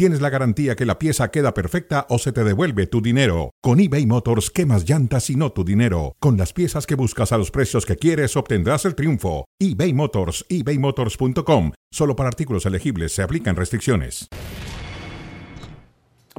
tienes 0.00 0.22
la 0.22 0.30
garantía 0.30 0.76
que 0.76 0.86
la 0.86 0.98
pieza 0.98 1.30
queda 1.30 1.52
perfecta 1.52 2.06
o 2.08 2.16
se 2.18 2.32
te 2.32 2.42
devuelve 2.42 2.86
tu 2.86 3.02
dinero. 3.02 3.50
Con 3.60 3.80
eBay 3.80 4.06
Motors, 4.06 4.50
quemas 4.50 4.88
llantas 4.88 5.28
y 5.28 5.36
no 5.36 5.52
tu 5.52 5.62
dinero. 5.62 6.16
Con 6.20 6.38
las 6.38 6.54
piezas 6.54 6.86
que 6.86 6.94
buscas 6.94 7.32
a 7.32 7.36
los 7.36 7.50
precios 7.50 7.84
que 7.84 7.96
quieres, 7.96 8.34
obtendrás 8.34 8.86
el 8.86 8.94
triunfo. 8.94 9.44
eBay 9.58 9.92
Motors, 9.92 10.46
ebaymotors.com. 10.48 11.72
Solo 11.92 12.16
para 12.16 12.30
artículos 12.30 12.64
elegibles 12.64 13.12
se 13.12 13.22
aplican 13.22 13.56
restricciones. 13.56 14.26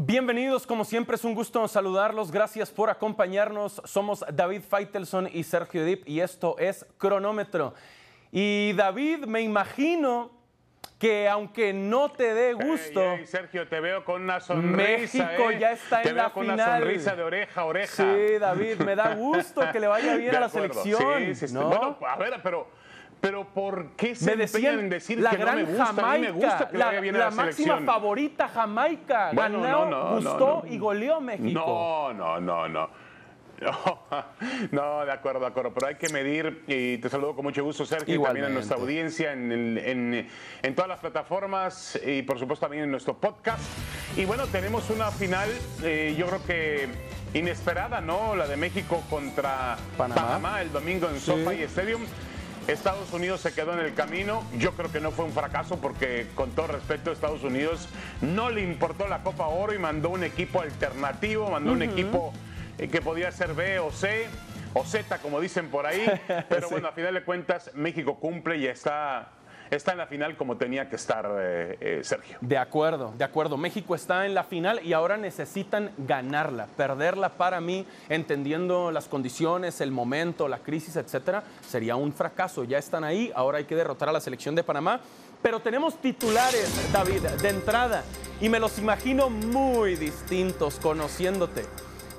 Bienvenidos, 0.01 0.65
como 0.65 0.83
siempre 0.83 1.15
es 1.15 1.23
un 1.23 1.35
gusto 1.35 1.67
saludarlos. 1.67 2.31
Gracias 2.31 2.71
por 2.71 2.89
acompañarnos. 2.89 3.79
Somos 3.85 4.25
David 4.33 4.61
Feitelson 4.67 5.29
y 5.31 5.43
Sergio 5.43 5.85
Dip 5.85 6.09
y 6.09 6.21
esto 6.21 6.57
es 6.57 6.83
Cronómetro. 6.97 7.75
Y 8.31 8.73
David, 8.73 9.25
me 9.25 9.41
imagino 9.43 10.40
que 11.01 11.27
aunque 11.27 11.73
no 11.73 12.09
te 12.11 12.31
dé 12.35 12.53
gusto. 12.53 13.01
Ey, 13.01 13.21
ey, 13.21 13.25
Sergio, 13.25 13.67
te 13.67 13.79
veo 13.79 14.05
con 14.05 14.21
una 14.21 14.39
sonrisa. 14.39 15.23
México 15.25 15.49
¿eh? 15.49 15.57
ya 15.59 15.71
está 15.71 16.03
te 16.03 16.09
en 16.09 16.15
veo 16.15 16.23
la 16.25 16.29
con 16.29 16.43
final. 16.43 16.59
una 16.59 16.77
sonrisa 16.79 17.15
de 17.15 17.23
oreja 17.23 17.61
a 17.61 17.65
oreja. 17.65 17.87
Sí, 18.03 18.37
David, 18.39 18.81
me 18.81 18.95
da 18.95 19.15
gusto 19.15 19.63
que 19.71 19.79
le 19.79 19.87
vaya 19.87 20.15
bien 20.15 20.35
a 20.35 20.41
la 20.41 20.49
selección. 20.49 21.33
Sí, 21.33 21.47
sí. 21.47 21.53
¿no? 21.55 21.69
Bueno, 21.69 21.97
a 22.07 22.15
ver, 22.17 22.39
pero, 22.43 22.67
pero 23.19 23.45
¿por 23.45 23.95
qué 23.95 24.13
se 24.13 24.27
me 24.27 24.35
decían 24.43 24.77
en 24.77 24.89
decir 24.91 25.19
la 25.19 25.31
que 25.31 25.39
no 25.39 25.43
gran 25.45 25.55
me 25.55 25.63
gusta? 25.63 25.85
Jamaica, 25.87 26.11
a 26.11 26.13
mí 26.13 26.21
me 26.21 26.31
gusta 26.31 26.67
que 26.69 26.77
la, 26.77 26.85
vaya 26.85 26.99
bien 27.01 27.15
a 27.15 27.17
la 27.17 27.25
la 27.25 27.31
máxima 27.31 27.55
selección. 27.55 27.85
favorita 27.87 28.47
Jamaica. 28.47 29.31
Bueno, 29.33 29.61
Ganó, 29.61 29.85
no, 29.85 29.89
no, 29.89 30.03
no, 30.03 30.15
gustó 30.17 30.61
no. 30.63 30.71
y 30.71 30.77
goleó 30.77 31.19
México. 31.19 32.13
No, 32.13 32.13
no, 32.13 32.39
no, 32.39 32.67
no. 32.69 32.89
No, 33.61 33.99
no, 34.71 35.05
de 35.05 35.11
acuerdo, 35.11 35.41
de 35.41 35.45
acuerdo, 35.47 35.71
pero 35.73 35.87
hay 35.87 35.95
que 35.95 36.09
medir 36.09 36.63
y 36.67 36.97
te 36.97 37.09
saludo 37.09 37.35
con 37.35 37.45
mucho 37.45 37.63
gusto 37.63 37.85
Sergio 37.85 38.15
y 38.15 38.23
también 38.23 38.45
a 38.47 38.49
nuestra 38.49 38.77
audiencia 38.77 39.33
en, 39.33 39.51
el- 39.51 39.77
en- 39.77 40.27
en 40.63 40.75
todas 40.75 40.89
las 40.89 40.99
plataformas 40.99 41.99
y 42.05 42.23
por 42.23 42.39
supuesto 42.39 42.65
también 42.65 42.83
en 42.85 42.91
nuestro 42.91 43.15
podcast. 43.17 43.61
Y 44.17 44.25
bueno, 44.25 44.47
tenemos 44.47 44.89
una 44.89 45.11
final, 45.11 45.49
eh, 45.83 46.15
yo 46.17 46.25
creo 46.27 46.43
que 46.43 46.87
inesperada, 47.33 48.01
¿no? 48.01 48.35
La 48.35 48.47
de 48.47 48.57
México 48.57 49.03
contra 49.09 49.77
Panamá. 49.97 50.61
el 50.61 50.71
domingo 50.71 51.07
en 51.09 51.19
SoFi 51.19 51.61
Stadium. 51.63 52.01
Estados 52.67 53.11
Unidos 53.13 53.41
se 53.41 53.53
quedó 53.53 53.73
en 53.73 53.79
el 53.79 53.93
camino. 53.95 54.43
Yo 54.57 54.73
creo 54.73 54.91
que 54.91 54.99
no 54.99 55.11
fue 55.11 55.25
un 55.25 55.31
fracaso 55.31 55.77
porque, 55.79 56.27
con 56.35 56.51
todo 56.51 56.67
respeto, 56.67 57.11
Estados 57.11 57.43
Unidos 57.43 57.89
no 58.21 58.49
le 58.49 58.61
importó 58.61 59.07
la 59.07 59.23
Copa 59.23 59.47
Oro 59.47 59.73
y 59.73 59.79
mandó 59.79 60.09
un 60.09 60.23
equipo 60.23 60.61
alternativo, 60.61 61.49
mandó 61.49 61.71
un 61.71 61.81
equipo 61.81 62.33
que 62.87 63.01
podía 63.01 63.31
ser 63.31 63.53
B 63.53 63.79
o 63.79 63.91
C 63.91 64.27
o 64.73 64.83
Z, 64.85 65.17
como 65.19 65.39
dicen 65.39 65.69
por 65.69 65.85
ahí. 65.85 66.05
Pero 66.49 66.67
Sí. 66.67 66.73
bueno, 66.73 66.87
a 66.87 66.91
final 66.93 67.13
de 67.13 67.23
cuentas, 67.23 67.71
México 67.73 68.15
cumple 68.19 68.57
y 68.57 68.67
está, 68.67 69.29
está 69.69 69.91
en 69.91 69.97
la 69.97 70.07
final 70.07 70.37
como 70.37 70.55
tenía 70.57 70.89
que 70.89 70.95
estar, 70.95 71.29
eh, 71.39 71.77
eh, 71.81 71.99
Sergio. 72.03 72.37
De 72.41 72.57
acuerdo, 72.57 73.13
de 73.17 73.23
acuerdo. 73.25 73.57
México 73.57 73.95
está 73.95 74.25
en 74.25 74.33
la 74.33 74.43
final 74.45 74.79
y 74.83 74.93
ahora 74.93 75.17
necesitan 75.17 75.91
ganarla. 75.97 76.67
Perderla 76.77 77.29
para 77.29 77.59
mí, 77.59 77.85
entendiendo 78.09 78.91
las 78.91 79.07
condiciones, 79.07 79.81
el 79.81 79.91
momento, 79.91 80.47
la 80.47 80.59
crisis, 80.59 80.95
etcétera, 80.95 81.43
sería 81.67 81.95
un 81.97 82.13
fracaso. 82.13 82.63
Ya 82.63 82.77
están 82.77 83.03
ahí, 83.03 83.31
ahora 83.35 83.57
hay 83.57 83.65
que 83.65 83.75
derrotar 83.75 84.07
a 84.09 84.11
la 84.13 84.21
selección 84.21 84.55
de 84.55 84.63
Panamá. 84.63 85.01
Pero 85.41 85.59
tenemos 85.59 85.99
titulares, 85.99 86.91
David, 86.93 87.23
de 87.41 87.49
entrada, 87.49 88.03
y 88.39 88.47
me 88.47 88.59
los 88.59 88.77
imagino 88.77 89.29
muy 89.31 89.95
distintos 89.95 90.79
conociéndote. 90.79 91.65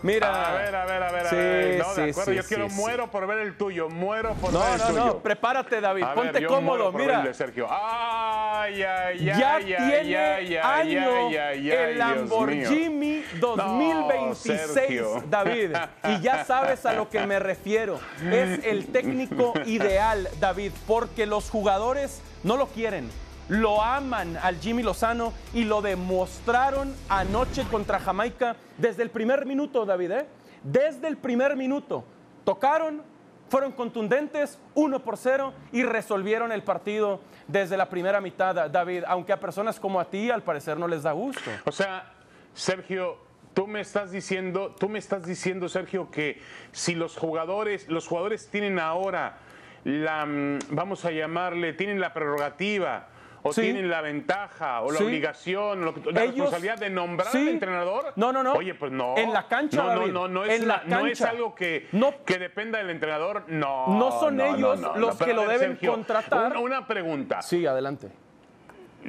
Mira. 0.03 0.49
A 0.51 0.55
ver, 0.57 0.75
a 0.75 0.85
ver, 0.85 1.03
a 1.03 1.13
ver, 1.13 1.27
a 1.27 1.31
Sí, 1.31 1.37
ver. 1.37 1.79
No, 1.79 1.95
de 1.95 2.11
acuerdo. 2.11 2.31
sí, 2.33 2.37
yo 2.37 2.45
quiero, 2.45 2.69
sí, 2.69 2.75
muero 2.75 3.11
por 3.11 3.27
ver 3.27 3.39
el 3.39 3.57
tuyo, 3.57 3.89
muero 3.89 4.35
por 4.35 4.53
No, 4.53 4.61
ver 4.61 4.73
el 4.73 4.79
no, 4.79 4.87
tuyo. 4.89 5.05
no, 5.05 5.19
prepárate, 5.21 5.81
David. 5.81 6.03
A 6.03 6.15
Ponte 6.15 6.33
ver, 6.33 6.43
yo 6.43 6.49
cómodo, 6.49 6.91
muero 6.91 6.93
por 6.93 7.01
mira. 7.01 7.23
de 7.23 7.35
Sergio. 7.35 7.67
Ay, 7.71 8.83
ay, 8.83 9.25
ya 9.25 9.55
ay, 9.57 9.65
tiene 9.65 9.95
ay, 9.95 10.15
ay, 10.15 10.57
ay, 10.57 10.97
año 10.97 11.11
ay, 11.29 11.37
ay, 11.37 11.71
el 11.71 11.79
ay. 11.79 11.95
Lamborghini 11.95 13.25
2026, 13.41 14.61
Sergio. 14.73 15.23
David. 15.29 15.77
Y 16.09 16.21
ya 16.21 16.45
sabes 16.47 16.85
a 16.87 16.93
lo 16.95 17.09
que 17.09 17.25
me 17.27 17.39
refiero. 17.39 18.01
Es 18.31 18.65
el 18.65 18.87
técnico 18.87 19.53
ideal, 19.67 20.29
David, 20.41 20.73
porque 20.87 21.27
los 21.27 21.49
jugadores 21.51 22.21
no 22.43 22.57
lo 22.57 22.67
quieren. 22.67 23.09
Lo 23.53 23.83
aman 23.83 24.39
al 24.43 24.59
Jimmy 24.61 24.83
Lozano 24.83 25.35
y 25.53 25.65
lo 25.65 25.83
demostraron 25.83 26.95
anoche 27.11 27.65
contra 27.65 28.01
Jamaica 28.01 28.57
desde 28.79 29.03
el 29.03 29.11
primer 29.11 29.45
minuto, 29.45 29.85
David. 29.85 30.11
¿eh? 30.11 30.27
Desde 30.63 31.07
el 31.07 31.19
primer 31.19 31.55
minuto. 31.55 32.03
Tocaron, 32.47 33.03
fueron 33.51 33.73
contundentes, 33.73 34.59
uno 34.75 35.01
por 35.01 35.19
cero, 35.19 35.53
y 35.71 35.83
resolvieron 35.83 36.51
el 36.51 36.63
partido 36.63 37.21
desde 37.47 37.77
la 37.77 37.91
primera 37.91 38.23
mitad, 38.23 38.71
David, 38.71 39.05
aunque 39.07 39.35
a 39.35 39.41
personas 39.41 39.79
como 39.79 40.01
a 40.01 40.07
ti 40.07 40.31
al 40.31 40.43
parecer 40.43 40.79
no 40.79 40.89
les 40.89 41.03
da 41.03 41.13
gusto. 41.13 41.51
O 41.67 41.73
sea, 41.73 42.11
Sergio, 42.55 43.19
tú 43.53 43.67
me 43.67 43.83
estás 43.83 44.13
diciendo, 44.13 44.75
tú 44.81 44.89
me 44.89 44.99
estás 44.99 45.27
diciendo, 45.27 45.69
Sergio, 45.69 46.11
que 46.11 46.41
si 46.71 46.95
los 46.95 47.19
jugadores, 47.19 47.87
los 47.91 48.09
jugadores 48.09 48.49
tienen 48.49 48.79
ahora 48.79 49.37
la, 49.85 50.25
mm, 50.25 50.59
vamos 50.71 51.05
a 51.05 51.11
llamarle, 51.11 51.75
tienen 51.75 52.01
la 52.01 52.15
prerrogativa. 52.15 53.09
O 53.45 53.53
Sí. 53.53 53.63
tienen 53.63 53.91
la 53.91 54.01
ventaja, 54.01 54.83
o 54.83 54.93
la 54.93 54.99
Sí. 54.99 55.05
obligación, 55.05 55.83
o 55.83 55.93
lo- 55.93 56.13
la 56.13 56.23
Ellos- 56.23 56.35
responsabilidad 56.37 56.79
de 56.79 56.91
nombrar 56.91 57.29
Sí. 57.33 57.39
al 57.39 57.49
entrenador. 57.49 58.13
No, 58.17 58.33
no, 58.33 58.43
no. 58.43 58.53
Oye, 58.53 58.75
pues 58.75 58.93
no. 58.93 59.17
En 59.19 59.33
la 59.33 59.49
cancha, 59.49 59.79
No, 59.79 59.95
no, 59.95 60.01
David. 60.01 60.13
no, 60.13 60.29
no 60.29 60.45
es, 60.45 60.61
En 60.61 60.69
la- 60.69 60.83
la 60.87 61.01
no 61.01 61.07
es 61.07 61.21
algo 61.23 61.55
que, 61.55 61.89
No. 61.93 62.25
que 62.25 62.39
dependa 62.39 62.79
del 62.79 62.91
entrenador. 62.91 63.45
No. 63.49 63.89
No 63.89 64.13
son 64.21 64.41
ellos 64.41 64.79
los 64.97 65.17
que 65.17 65.35
lo 65.35 65.43
deben 65.43 65.71
Sergio, 65.73 65.91
contratar. 65.93 66.53
Una, 66.53 66.61
una 66.61 66.87
pregunta. 66.87 67.43
Sí, 67.43 67.67
adelante. 67.67 68.09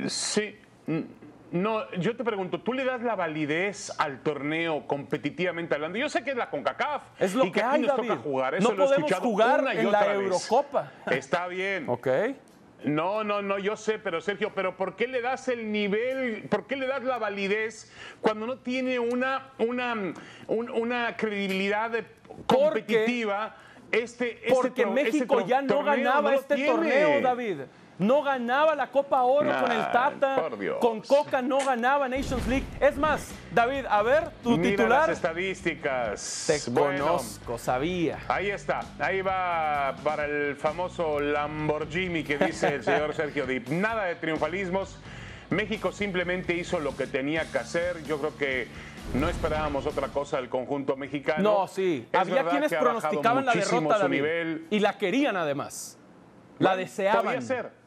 Sí. 0.07 0.57
No, 1.51 1.87
yo 1.99 2.15
te 2.17 2.23
pregunto, 2.23 2.59
¿tú 2.61 2.73
le 2.73 2.83
das 2.83 3.03
la 3.03 3.13
validez 3.15 3.93
al 3.99 4.21
torneo 4.23 4.87
competitivamente 4.87 5.75
hablando? 5.75 5.99
Yo 5.99 6.09
sé 6.09 6.23
que 6.23 6.31
es 6.31 6.35
la 6.35 6.49
CONCACAF. 6.49 7.03
Es 7.19 7.35
lo 7.35 7.45
y 7.45 7.51
que 7.51 7.61
aquí 7.61 7.75
hay, 7.75 7.81
nos 7.81 7.95
David. 7.95 8.09
toca 8.09 8.21
jugar. 8.21 8.53
No 8.53 8.57
Eso 8.59 8.67
lo 8.69 8.73
he 8.73 8.77
podemos 8.87 8.97
escuchado 8.97 9.21
jugar 9.21 9.61
una 9.61 9.73
y 9.75 9.77
en 9.77 9.91
la 9.91 9.99
otra 9.99 10.13
vez. 10.13 10.23
Eurocopa. 10.23 10.91
Está 11.11 11.47
bien. 11.47 11.85
Ok. 11.87 12.07
No, 12.83 13.23
no, 13.23 13.41
no, 13.41 13.57
yo 13.59 13.77
sé, 13.77 13.97
pero 13.99 14.19
Sergio, 14.19 14.51
pero 14.53 14.75
¿por 14.75 14.95
qué 14.95 15.07
le 15.07 15.21
das 15.21 15.47
el 15.47 15.71
nivel, 15.71 16.43
por 16.49 16.67
qué 16.67 16.75
le 16.75 16.85
das 16.87 17.03
la 17.03 17.17
validez 17.17 17.91
cuando 18.21 18.45
no 18.45 18.57
tiene 18.57 18.99
una, 18.99 19.51
una, 19.57 19.93
un- 20.47 20.69
una 20.69 21.15
credibilidad 21.15 21.89
de- 21.91 22.03
competitiva? 22.45 23.55
Este, 23.91 24.39
este 24.39 24.53
Porque 24.53 24.85
México 24.87 25.39
este 25.39 25.45
tro- 25.45 25.47
ya 25.47 25.61
no 25.61 25.83
ganaba 25.83 26.31
no 26.31 26.37
este 26.39 26.55
tiene. 26.55 26.71
torneo, 26.71 27.21
David. 27.21 27.57
No 27.99 28.23
ganaba 28.23 28.73
la 28.75 28.87
Copa 28.87 29.21
Oro 29.23 29.51
con 29.61 29.71
el 29.71 29.91
Tata. 29.91 30.49
Con 30.79 31.01
Coca 31.01 31.41
no 31.41 31.59
ganaba 31.63 32.09
Nations 32.09 32.47
League. 32.47 32.65
Es 32.79 32.97
más, 32.97 33.29
David, 33.53 33.85
a 33.87 34.01
ver, 34.01 34.29
tu 34.43 34.57
Mira 34.57 34.69
titular. 34.71 35.07
las 35.07 35.17
estadísticas. 35.17 36.45
Te 36.47 36.71
Bueno, 36.71 37.05
conozco, 37.05 37.57
sabía. 37.57 38.19
Ahí 38.27 38.49
está, 38.49 38.81
ahí 38.99 39.21
va 39.21 39.95
para 40.03 40.25
el 40.25 40.55
famoso 40.55 41.19
Lamborghini 41.19 42.23
que 42.23 42.37
dice 42.37 42.75
el 42.75 42.83
señor 42.83 43.13
Sergio 43.15 43.45
Dip. 43.45 43.67
Nada 43.69 44.05
de 44.05 44.15
triunfalismos. 44.15 44.97
México 45.49 45.91
simplemente 45.91 46.55
hizo 46.55 46.79
lo 46.79 46.95
que 46.97 47.05
tenía 47.05 47.45
que 47.51 47.59
hacer. 47.59 48.03
Yo 48.05 48.17
creo 48.19 48.35
que 48.37 48.67
no 49.13 49.29
esperábamos 49.29 49.85
otra 49.85 50.07
cosa 50.07 50.37
del 50.37 50.49
conjunto 50.49 50.95
mexicano. 50.95 51.43
No, 51.43 51.67
sí. 51.67 52.07
Es 52.11 52.19
Había 52.19 52.43
quienes 52.45 52.73
pronosticaban 52.73 53.45
la 53.45 53.53
derrota, 53.53 53.99
David. 53.99 54.15
nivel. 54.15 54.67
Y 54.71 54.79
la 54.79 54.97
querían 54.97 55.37
además. 55.37 55.99
La 56.57 56.69
Bueno, 56.71 56.77
deseaban. 56.83 57.25
Podía 57.25 57.41
ser. 57.41 57.82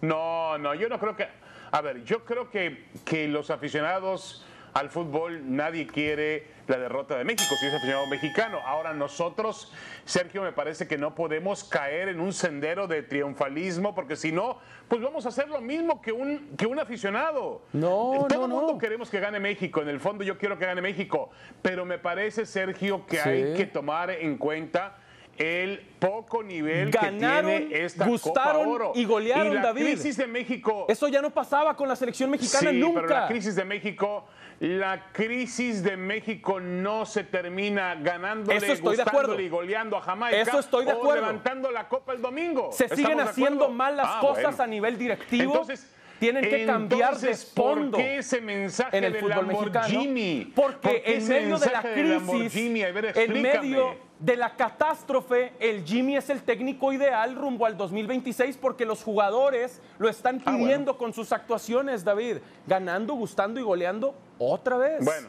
No, 0.00 0.58
no, 0.58 0.74
yo 0.74 0.88
no 0.88 0.98
creo 0.98 1.16
que. 1.16 1.26
A 1.70 1.80
ver, 1.82 2.02
yo 2.04 2.24
creo 2.24 2.50
que, 2.50 2.86
que 3.04 3.28
los 3.28 3.50
aficionados 3.50 4.44
al 4.74 4.90
fútbol, 4.90 5.40
nadie 5.56 5.86
quiere 5.86 6.46
la 6.68 6.78
derrota 6.78 7.16
de 7.16 7.24
México, 7.24 7.54
si 7.58 7.66
es 7.66 7.74
aficionado 7.74 8.06
mexicano. 8.06 8.58
Ahora 8.64 8.92
nosotros, 8.92 9.72
Sergio, 10.04 10.42
me 10.42 10.52
parece 10.52 10.86
que 10.86 10.96
no 10.98 11.14
podemos 11.14 11.64
caer 11.64 12.08
en 12.08 12.20
un 12.20 12.32
sendero 12.32 12.86
de 12.86 13.02
triunfalismo, 13.02 13.94
porque 13.94 14.14
si 14.14 14.30
no, 14.30 14.58
pues 14.86 15.00
vamos 15.02 15.26
a 15.26 15.30
hacer 15.30 15.48
lo 15.48 15.60
mismo 15.60 16.00
que 16.00 16.12
un, 16.12 16.54
que 16.56 16.66
un 16.66 16.78
aficionado. 16.78 17.62
No, 17.72 18.26
Todo 18.28 18.38
no, 18.38 18.44
el 18.44 18.50
mundo 18.50 18.72
no. 18.74 18.78
queremos 18.78 19.10
que 19.10 19.18
gane 19.20 19.40
México, 19.40 19.80
en 19.82 19.88
el 19.88 20.00
fondo 20.00 20.22
yo 20.22 20.38
quiero 20.38 20.58
que 20.58 20.66
gane 20.66 20.80
México, 20.82 21.30
pero 21.60 21.84
me 21.84 21.98
parece, 21.98 22.46
Sergio, 22.46 23.04
que 23.06 23.16
Sí. 23.16 23.28
hay 23.28 23.54
que 23.54 23.66
tomar 23.66 24.10
en 24.10 24.36
cuenta 24.38 24.98
el 25.38 25.80
poco 25.98 26.42
nivel 26.42 26.90
Ganaron, 26.90 27.50
que 27.50 27.58
tiene 27.60 27.84
esta 27.84 28.06
gustaron 28.06 28.64
Copa 28.64 28.68
Oro. 28.68 28.92
y 28.94 29.04
golearon, 29.04 29.52
y 29.52 29.54
la 29.54 29.62
David. 29.62 29.82
crisis 29.84 30.16
de 30.16 30.26
México. 30.26 30.86
Eso 30.88 31.08
ya 31.08 31.22
no 31.22 31.30
pasaba 31.30 31.76
con 31.76 31.88
la 31.88 31.96
selección 31.96 32.30
mexicana 32.30 32.70
sí, 32.70 32.76
nunca. 32.80 33.00
pero 33.02 33.14
la 33.14 33.28
crisis 33.28 33.54
de 33.54 33.64
México, 33.64 34.24
la 34.60 35.12
crisis 35.12 35.82
de 35.84 35.96
México 35.96 36.58
no 36.60 37.06
se 37.06 37.22
termina 37.24 37.94
ganándole, 37.94 38.56
Eso 38.56 38.72
estoy 38.72 38.96
de 38.96 39.02
gustándole 39.04 39.24
acuerdo. 39.26 39.40
y 39.42 39.48
goleando 39.48 39.96
a 39.96 40.00
Jamaica. 40.02 40.36
Eso 40.40 40.58
estoy 40.58 40.84
de 40.84 40.92
o 40.92 40.96
acuerdo. 40.96 41.22
levantando 41.22 41.70
la 41.70 41.88
copa 41.88 42.12
el 42.12 42.20
domingo. 42.22 42.70
Se 42.72 42.88
siguen 42.88 43.04
¿Estamos 43.12 43.24
de 43.24 43.30
haciendo 43.30 43.68
mal 43.68 43.96
las 43.96 44.06
Ah, 44.08 44.18
cosas 44.20 44.42
bueno. 44.56 44.62
a 44.62 44.66
nivel 44.66 44.98
directivo. 44.98 45.52
Entonces, 45.52 45.86
tienen 46.18 46.42
que 46.48 46.66
cambiar 46.66 47.16
de 47.18 47.34
fondo. 47.34 47.92
¿Por 47.98 48.00
qué 48.06 48.18
ese 48.18 48.40
mensaje 48.40 48.96
en 48.96 49.04
el 49.04 49.16
fútbol 49.16 49.46
mexicano. 49.46 49.86
Porque 50.54 50.54
¿Por 50.54 50.80
qué 50.80 51.02
en 51.06 51.28
medio 51.28 51.58
de 51.58 51.70
la 51.70 51.82
crisis, 51.82 52.08
Lamborghini? 52.10 52.82
A 52.82 52.92
ver, 52.92 53.12
en 53.18 53.42
medio 53.42 53.96
de 54.18 54.36
la 54.36 54.56
catástrofe, 54.56 55.52
el 55.60 55.84
Jimmy 55.84 56.16
es 56.16 56.28
el 56.30 56.42
técnico 56.42 56.92
ideal 56.92 57.34
rumbo 57.36 57.66
al 57.66 57.76
2026 57.76 58.56
porque 58.56 58.84
los 58.84 59.02
jugadores 59.02 59.80
lo 59.98 60.08
están 60.08 60.42
Ah, 60.44 60.52
pidiendo 60.56 60.98
con 60.98 61.12
sus 61.12 61.32
actuaciones, 61.32 62.04
David. 62.04 62.38
Ganando, 62.66 63.14
gustando 63.14 63.60
y 63.60 63.62
goleando 63.62 64.14
otra 64.38 64.76
vez. 64.76 65.04
Bueno. 65.04 65.28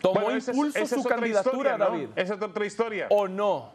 Tomó 0.00 0.20
bueno, 0.20 0.36
esa 0.38 0.50
es- 0.50 0.56
impulso 0.56 0.78
esa 0.78 0.96
su 0.96 1.04
candidatura, 1.08 1.70
historia, 1.70 1.78
¿no? 1.78 1.84
David. 1.92 2.08
Esa 2.16 2.34
es 2.34 2.42
otra 2.42 2.66
historia. 2.66 3.06
¿O 3.08 3.26
no? 3.26 3.72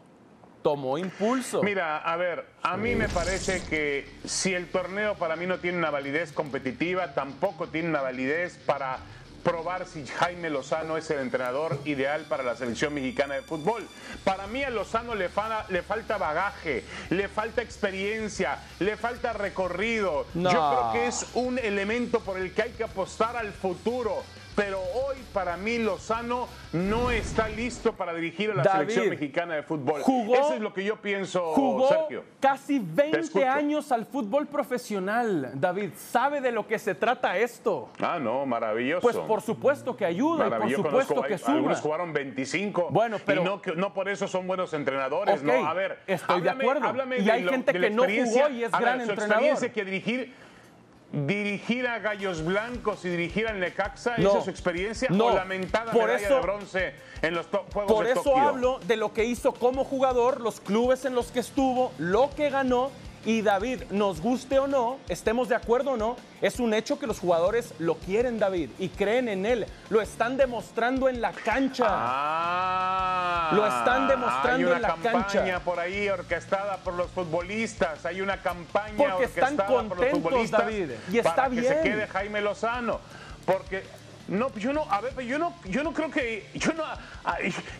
Tomó 0.62 0.98
impulso. 0.98 1.62
Mira, 1.62 1.98
a 1.98 2.16
ver, 2.16 2.44
a 2.62 2.76
mí 2.76 2.94
me 2.94 3.08
parece 3.08 3.62
que 3.64 4.08
si 4.24 4.54
el 4.54 4.68
torneo 4.68 5.14
para 5.14 5.36
mí 5.36 5.46
no 5.46 5.58
tiene 5.58 5.78
una 5.78 5.90
validez 5.90 6.32
competitiva, 6.32 7.14
tampoco 7.14 7.68
tiene 7.68 7.88
una 7.88 8.02
validez 8.02 8.58
para 8.66 8.98
probar 9.42 9.86
si 9.86 10.06
Jaime 10.06 10.50
Lozano 10.50 10.96
es 10.96 11.10
el 11.10 11.20
entrenador 11.20 11.78
ideal 11.84 12.26
para 12.28 12.42
la 12.42 12.56
selección 12.56 12.94
mexicana 12.94 13.34
de 13.34 13.42
fútbol. 13.42 13.86
Para 14.24 14.46
mí 14.46 14.62
a 14.62 14.70
Lozano 14.70 15.14
le, 15.14 15.30
le 15.68 15.82
falta 15.82 16.18
bagaje, 16.18 16.84
le 17.10 17.28
falta 17.28 17.62
experiencia, 17.62 18.58
le 18.80 18.96
falta 18.96 19.32
recorrido. 19.32 20.26
No. 20.34 20.52
Yo 20.52 20.90
creo 20.90 20.92
que 20.92 21.06
es 21.08 21.26
un 21.34 21.58
elemento 21.58 22.20
por 22.20 22.38
el 22.38 22.52
que 22.52 22.62
hay 22.62 22.70
que 22.72 22.84
apostar 22.84 23.36
al 23.36 23.52
futuro. 23.52 24.22
Pero 24.60 24.78
hoy 24.80 25.16
para 25.32 25.56
mí 25.56 25.78
Lozano 25.78 26.46
no 26.74 27.10
está 27.10 27.48
listo 27.48 27.94
para 27.94 28.12
dirigir 28.12 28.50
a 28.50 28.54
la 28.56 28.62
David, 28.62 28.78
selección 28.90 29.08
mexicana 29.08 29.54
de 29.54 29.62
fútbol. 29.62 30.02
jugó- 30.02 30.34
Eso 30.34 30.52
es 30.54 30.60
lo 30.60 30.74
que 30.74 30.84
yo 30.84 30.96
pienso, 31.00 31.52
Jugó 31.54 31.88
Sergio. 31.88 32.24
casi 32.40 32.78
Te 32.78 33.02
20 33.02 33.20
escucho. 33.20 33.48
años 33.48 33.90
al 33.90 34.04
fútbol 34.04 34.46
profesional, 34.48 35.52
David. 35.54 35.90
¿Sabe 35.96 36.40
de 36.42 36.52
lo 36.52 36.66
que 36.66 36.78
se 36.78 36.94
trata 36.94 37.38
esto? 37.38 37.88
Ah, 38.00 38.18
no, 38.20 38.44
maravilloso. 38.44 39.00
Pues 39.00 39.16
por 39.16 39.40
supuesto 39.40 39.96
que 39.96 40.04
ayuda 40.04 40.46
y 40.46 40.50
por 40.50 40.70
supuesto 40.70 41.14
Conozco- 41.14 41.28
que 41.28 41.38
suma. 41.38 41.54
Algunos 41.56 41.80
jugaron 41.80 42.12
25. 42.12 42.88
Bueno, 42.90 43.16
pero- 43.24 43.42
Y 43.42 43.76
no, 43.78 43.94
por 43.94 44.08
eso 44.10 44.28
son 44.28 44.46
buenos 44.46 44.74
entrenadores, 44.74 45.40
Ok, 45.40 45.46
¿no? 45.46 45.66
A 45.66 45.72
ver. 45.72 46.00
estoy 46.06 46.42
de 46.42 46.50
acuerdo. 46.50 46.86
háblame 46.86 47.18
Y 47.18 47.24
de 47.24 47.32
hay 47.32 47.42
lo- 47.44 47.50
gente 47.52 47.72
de 47.72 47.80
que 47.80 47.90
no 47.90 48.02
jugó 48.02 48.48
y 48.50 48.64
es 48.64 48.74
a 48.74 48.78
ver, 48.78 48.86
gran 48.86 48.96
su 49.06 49.10
entrenador. 49.10 49.22
experiencia 49.44 49.72
que 49.72 49.84
dirigir. 49.84 50.34
Dirigir 51.12 51.88
a 51.88 51.98
Gallos 51.98 52.44
Blancos 52.44 53.04
y 53.04 53.08
dirigir 53.08 53.48
al 53.48 53.58
Necaxa, 53.58 54.16
No. 54.18 54.28
¿esa 54.30 54.38
es 54.38 54.44
su 54.44 54.50
experiencia? 54.50 55.08
No. 55.10 55.26
O 55.26 55.34
lamentada 55.34 55.90
Por 55.90 56.06
medalla 56.06 56.24
eso- 56.24 56.34
de 56.36 56.40
bronce 56.40 56.94
en 57.20 57.34
los 57.34 57.46
Juegos 57.46 57.92
Por 57.92 58.04
de 58.06 58.12
eso 58.12 58.22
Tokio. 58.22 58.42
hablo 58.42 58.78
de 58.86 58.96
lo 58.96 59.12
que 59.12 59.24
hizo 59.24 59.52
como 59.52 59.82
jugador, 59.84 60.40
los 60.40 60.60
clubes 60.60 61.04
en 61.04 61.16
los 61.16 61.32
que 61.32 61.40
estuvo, 61.40 61.92
lo 61.98 62.30
que 62.36 62.48
ganó. 62.50 62.90
Y 63.26 63.42
David, 63.42 63.82
nos 63.90 64.22
guste 64.22 64.58
o 64.60 64.66
no, 64.66 64.96
estemos 65.10 65.50
de 65.50 65.54
acuerdo 65.54 65.90
o 65.90 65.96
no, 65.98 66.16
es 66.40 66.58
un 66.58 66.72
hecho 66.72 66.98
que 66.98 67.06
los 67.06 67.18
jugadores 67.18 67.74
lo 67.78 67.96
quieren, 67.96 68.38
David, 68.38 68.70
y 68.78 68.88
creen 68.88 69.28
en 69.28 69.44
él. 69.44 69.66
Lo 69.90 70.00
están 70.00 70.38
demostrando 70.38 71.06
en 71.06 71.20
la 71.20 71.32
cancha. 71.32 71.84
Ah, 71.86 72.99
Lo 73.52 73.66
están 73.66 74.08
demostrando 74.08 74.56
hay 74.56 74.64
una 74.64 74.76
en 74.76 74.82
la 74.82 74.88
campaña 74.88 75.26
cancha. 75.26 75.60
por 75.60 75.80
ahí 75.80 76.08
orquestada 76.08 76.76
por 76.78 76.94
los 76.94 77.10
futbolistas. 77.10 78.04
Hay 78.06 78.20
una 78.20 78.38
campaña 78.38 78.96
Porque 78.96 79.24
están 79.24 79.54
orquestada 79.54 79.66
por 79.66 79.82
los 79.82 79.88
contentos, 79.88 80.22
futbolistas 80.22 80.60
David, 80.60 80.90
y 81.10 81.18
está 81.18 81.34
para 81.34 81.50
que 81.50 81.62
se 81.62 81.68
bien. 81.68 81.82
quede 81.82 82.06
Jaime 82.06 82.40
Lozano. 82.40 83.00
Porque 83.46 83.82
no, 84.30 84.54
yo 84.54 84.72
no, 84.72 84.84
a 84.90 85.00
ver, 85.00 85.12
yo 85.26 85.38
no, 85.38 85.54
yo 85.64 85.82
no 85.82 85.92
creo 85.92 86.10
que, 86.10 86.46
yo 86.54 86.72
no, 86.72 86.84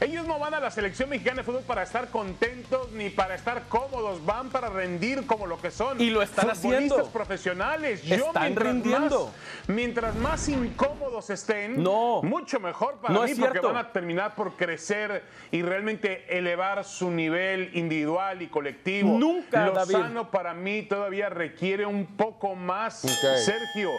ellos 0.00 0.26
no 0.26 0.38
van 0.38 0.52
a 0.54 0.60
la 0.60 0.70
selección 0.70 1.08
mexicana 1.08 1.38
de 1.38 1.44
fútbol 1.44 1.62
para 1.62 1.82
estar 1.84 2.08
contentos 2.08 2.90
ni 2.92 3.08
para 3.08 3.34
estar 3.36 3.62
cómodos, 3.68 4.24
van 4.26 4.50
para 4.50 4.68
rendir 4.68 5.26
como 5.26 5.46
lo 5.46 5.60
que 5.60 5.70
son. 5.70 6.00
Y 6.00 6.10
lo 6.10 6.20
están 6.22 6.50
futbolistas 6.56 6.90
haciendo. 6.98 7.10
profesionales. 7.12 8.02
Yo 8.02 8.26
Están 8.26 8.42
mientras 8.42 8.66
rindiendo. 8.68 9.26
Más, 9.26 9.68
mientras 9.68 10.14
más 10.16 10.48
incómodos 10.48 11.30
estén, 11.30 11.82
No. 11.82 12.20
mucho 12.22 12.58
mejor 12.60 12.96
para 12.96 13.14
No 13.14 13.22
mí 13.22 13.30
es 13.30 13.38
porque 13.38 13.52
cierto. 13.60 13.68
van 13.72 13.86
a 13.86 13.92
terminar 13.92 14.34
por 14.34 14.56
crecer 14.56 15.22
y 15.50 15.62
realmente 15.62 16.36
elevar 16.36 16.84
su 16.84 17.10
nivel 17.10 17.70
individual 17.74 18.42
y 18.42 18.48
colectivo. 18.48 19.16
Nunca, 19.18 19.66
Lozano 19.66 20.14
David. 20.24 20.30
para 20.32 20.52
mí 20.54 20.82
todavía 20.82 21.28
requiere 21.28 21.86
un 21.86 22.06
poco 22.06 22.54
más. 22.56 23.00
Sergio, 23.44 23.90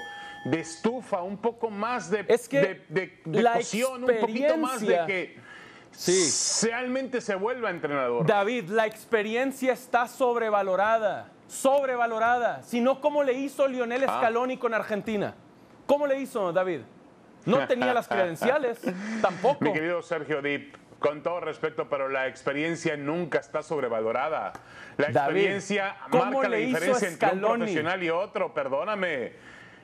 de 0.45 0.59
estufa, 0.59 1.21
un 1.21 1.37
poco 1.37 1.69
más 1.69 2.09
de, 2.09 2.25
Es 2.27 2.47
que 2.49 2.59
de, 2.61 2.85
de- 2.89 3.21
de 3.25 3.41
la 3.43 3.53
cocción, 3.53 4.03
un 4.03 4.17
poquito 4.19 4.57
más 4.57 4.81
de 4.81 4.99
que 5.07 5.37
Sí. 5.91 6.67
realmente 6.67 7.19
se 7.21 7.35
vuelva 7.35 7.69
entrenador. 7.69 8.25
David, 8.25 8.69
la 8.69 8.85
experiencia 8.85 9.73
está 9.73 10.07
sobrevalorada, 10.07 11.29
sobrevalorada. 11.47 12.63
Si 12.63 12.79
no, 12.81 13.01
¿cómo 13.01 13.23
le 13.23 13.33
hizo 13.33 13.67
Lionel 13.67 14.05
Ah. 14.07 14.17
Scaloni 14.19 14.57
con 14.57 14.73
Argentina? 14.73 15.35
¿Cómo 15.85 16.07
le 16.07 16.19
hizo, 16.19 16.53
David? 16.53 16.81
No 17.45 17.67
tenía 17.67 17.93
las 17.93 18.07
credenciales, 18.07 18.79
tampoco. 19.21 19.63
Mi 19.63 19.73
querido 19.73 20.01
Sergio 20.01 20.41
Dip, 20.41 20.75
con 20.99 21.23
todo 21.23 21.39
respeto, 21.41 21.89
pero 21.89 22.07
la 22.07 22.27
experiencia 22.27 22.95
nunca 22.95 23.39
está 23.39 23.61
sobrevalorada. 23.63 24.53
La 24.97 25.09
David, 25.09 25.37
experiencia 25.37 25.95
¿cómo 26.09 26.25
marca 26.25 26.49
la 26.49 26.57
diferencia 26.57 27.07
entre 27.09 27.31
un 27.33 27.41
profesional 27.41 28.01
y 28.03 28.09
otro, 28.11 28.53
perdóname. 28.53 29.33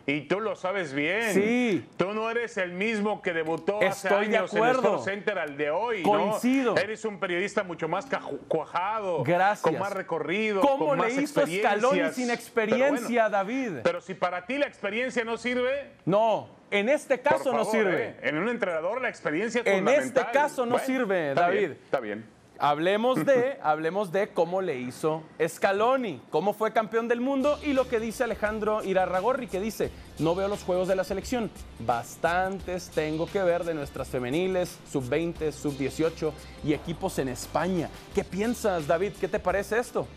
Y 0.10 0.22
tú 0.22 0.40
lo 0.40 0.56
sabes 0.56 0.94
bien. 0.94 1.34
Sí. 1.34 1.86
Tú 1.98 2.14
no 2.14 2.32
eres 2.32 2.56
el 2.56 2.72
mismo 2.72 3.22
que 3.22 3.34
debutó 3.34 3.80
hace 3.82 4.08
Estoy 4.08 4.28
de 4.30 4.38
años 4.38 4.54
en 4.54 4.64
el 4.64 5.00
Center 5.04 5.38
al 5.38 5.58
de 5.58 5.70
hoy. 5.70 6.02
¿no? 6.02 6.10
Coincido. 6.10 6.78
Eres 6.78 7.04
un 7.04 7.20
periodista 7.20 7.64
mucho 7.64 7.90
más 7.90 8.08
cuajado. 8.48 9.22
Gracias. 9.26 9.60
Con 9.62 9.78
más 9.78 9.92
recorrido. 9.92 10.62
¿Cómo 10.62 10.88
con 10.88 10.98
le 11.00 11.04
más 11.04 11.18
hizo. 11.18 11.46
Scaloni 11.46 12.10
sin 12.14 12.28
Pero 12.28 12.34
experiencia, 12.34 13.24
bueno, 13.24 13.30
David? 13.38 13.72
Pero 13.84 14.00
si 14.00 14.14
para 14.14 14.46
ti 14.46 14.58
la 14.58 14.68
experiencia 14.68 15.26
no 15.26 15.36
sirve, 15.36 15.92
No, 16.06 16.52
en 16.72 16.88
este 16.88 17.20
caso 17.20 17.52
no 17.52 17.66
sirve. 17.66 18.06
eh, 18.12 18.16
En 18.22 18.38
un 18.38 18.48
entrenador 18.48 19.02
la 19.02 19.10
experiencia 19.10 19.60
es 19.60 19.68
En 19.68 19.80
fundamental. 19.80 20.08
este 20.24 20.32
caso 20.32 20.66
no 20.66 20.72
Bueno, 20.72 20.86
sirve, 20.86 21.30
está 21.32 21.42
David. 21.42 21.58
bien, 21.60 21.72
está 21.84 22.00
bien. 22.00 22.37
Hablemos 22.60 23.24
de, 23.24 23.60
hablemos 23.62 24.12
de 24.12 24.30
cómo 24.30 24.62
le 24.62 24.80
hizo 24.80 25.24
Scaloni, 25.46 26.22
cómo 26.32 26.54
fue 26.54 26.74
campeón 26.74 27.08
del 27.08 27.22
mundo 27.22 27.60
y 27.64 27.74
lo 27.74 27.88
que 27.88 28.00
dice 28.00 28.24
Alejandro 28.24 28.84
Irarragorri, 28.84 29.48
que 29.48 29.60
dice, 29.60 29.92
no 30.18 30.34
veo 30.34 30.48
los 30.48 30.64
juegos 30.64 30.88
de 30.88 30.96
la 30.96 31.04
selección, 31.04 31.52
bastantes 31.80 32.90
tengo 32.90 33.28
que 33.28 33.44
ver 33.44 33.64
de 33.64 33.76
nuestras 33.76 34.08
femeniles, 34.08 34.80
sub-20, 34.92 35.52
sub-18 35.52 36.32
y 36.64 36.74
equipos 36.74 37.20
en 37.20 37.30
España. 37.30 37.90
¿Qué 38.16 38.24
piensas, 38.24 38.88
David? 38.88 39.14
¿Qué 39.20 39.28
te 39.28 39.40
parece 39.40 39.78
esto? 39.78 40.08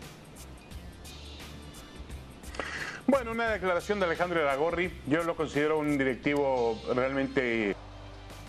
Bueno, 3.05 3.31
una 3.31 3.49
declaración 3.49 3.99
de 3.99 4.05
Alejandro 4.05 4.39
Iragorri. 4.39 4.91
Yo 5.05 5.23
lo 5.23 5.35
considero 5.35 5.77
un 5.77 5.97
directivo 5.97 6.79
realmente 6.95 7.75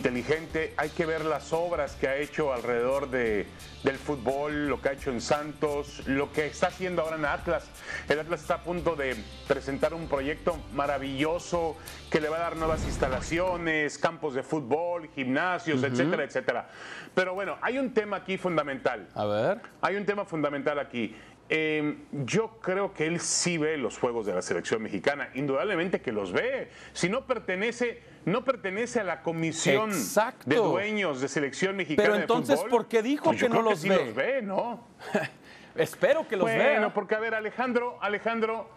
inteligente. 0.02 0.74
Hay 0.78 0.88
que 0.88 1.06
ver 1.06 1.24
las 1.24 1.52
obras 1.52 1.94
que 1.94 2.08
ha 2.08 2.16
hecho 2.16 2.52
alrededor 2.52 3.08
de, 3.08 3.46
del 3.84 3.96
fútbol, 3.98 4.66
lo 4.66 4.82
que 4.82 4.88
ha 4.88 4.92
hecho 4.94 5.12
en 5.12 5.20
Santos, 5.20 6.02
lo 6.08 6.32
que 6.32 6.46
está 6.46 6.66
haciendo 6.66 7.02
ahora 7.02 7.14
en 7.14 7.24
Atlas. 7.24 7.66
El 8.08 8.18
Atlas 8.18 8.40
está 8.40 8.54
a 8.54 8.62
punto 8.64 8.96
de 8.96 9.14
presentar 9.46 9.94
un 9.94 10.08
proyecto 10.08 10.58
maravilloso 10.74 11.76
que 12.10 12.20
le 12.20 12.28
va 12.28 12.38
a 12.38 12.40
dar 12.40 12.56
nuevas 12.56 12.84
instalaciones, 12.84 13.96
campos 13.96 14.34
de 14.34 14.42
fútbol, 14.42 15.08
gimnasios, 15.14 15.80
etcétera, 15.84 16.24
etcétera. 16.24 16.68
Pero 17.14 17.34
bueno, 17.34 17.56
hay 17.62 17.78
un 17.78 17.94
tema 17.94 18.16
aquí 18.16 18.38
fundamental. 18.38 19.06
A 19.14 19.24
ver. 19.24 19.60
Hay 19.82 19.94
un 19.94 20.04
tema 20.04 20.24
fundamental 20.24 20.80
aquí. 20.80 21.14
Eh, 21.54 21.96
yo 22.24 22.58
creo 22.62 22.94
que 22.94 23.04
él 23.04 23.20
sí 23.20 23.58
ve 23.58 23.76
los 23.76 23.98
juegos 23.98 24.24
de 24.24 24.32
la 24.32 24.40
selección 24.40 24.82
mexicana, 24.82 25.28
indudablemente 25.34 26.00
que 26.00 26.10
los 26.10 26.32
ve. 26.32 26.70
Si 26.94 27.10
no 27.10 27.26
pertenece, 27.26 28.00
no 28.24 28.42
pertenece 28.42 29.00
a 29.00 29.04
la 29.04 29.20
comisión 29.22 29.90
Exacto. 29.90 30.48
de 30.48 30.56
dueños 30.56 31.20
de 31.20 31.28
selección 31.28 31.76
mexicana 31.76 32.04
Pero 32.06 32.14
de 32.16 32.20
entonces, 32.22 32.56
fútbol, 32.56 32.70
¿por 32.70 32.88
qué 32.88 33.02
dijo 33.02 33.24
pues 33.24 33.38
yo 33.38 33.48
que 33.48 33.52
no 33.52 33.60
creo 33.60 33.70
los 33.70 33.80
sí 33.80 33.88
ve? 33.90 33.96
los 33.96 34.14
ve, 34.14 34.40
¿no? 34.40 34.86
Espero 35.76 36.26
que 36.26 36.36
los 36.36 36.44
bueno, 36.44 36.62
vea. 36.64 36.94
porque 36.94 37.16
a 37.16 37.20
ver, 37.20 37.34
Alejandro, 37.34 37.98
Alejandro, 38.00 38.70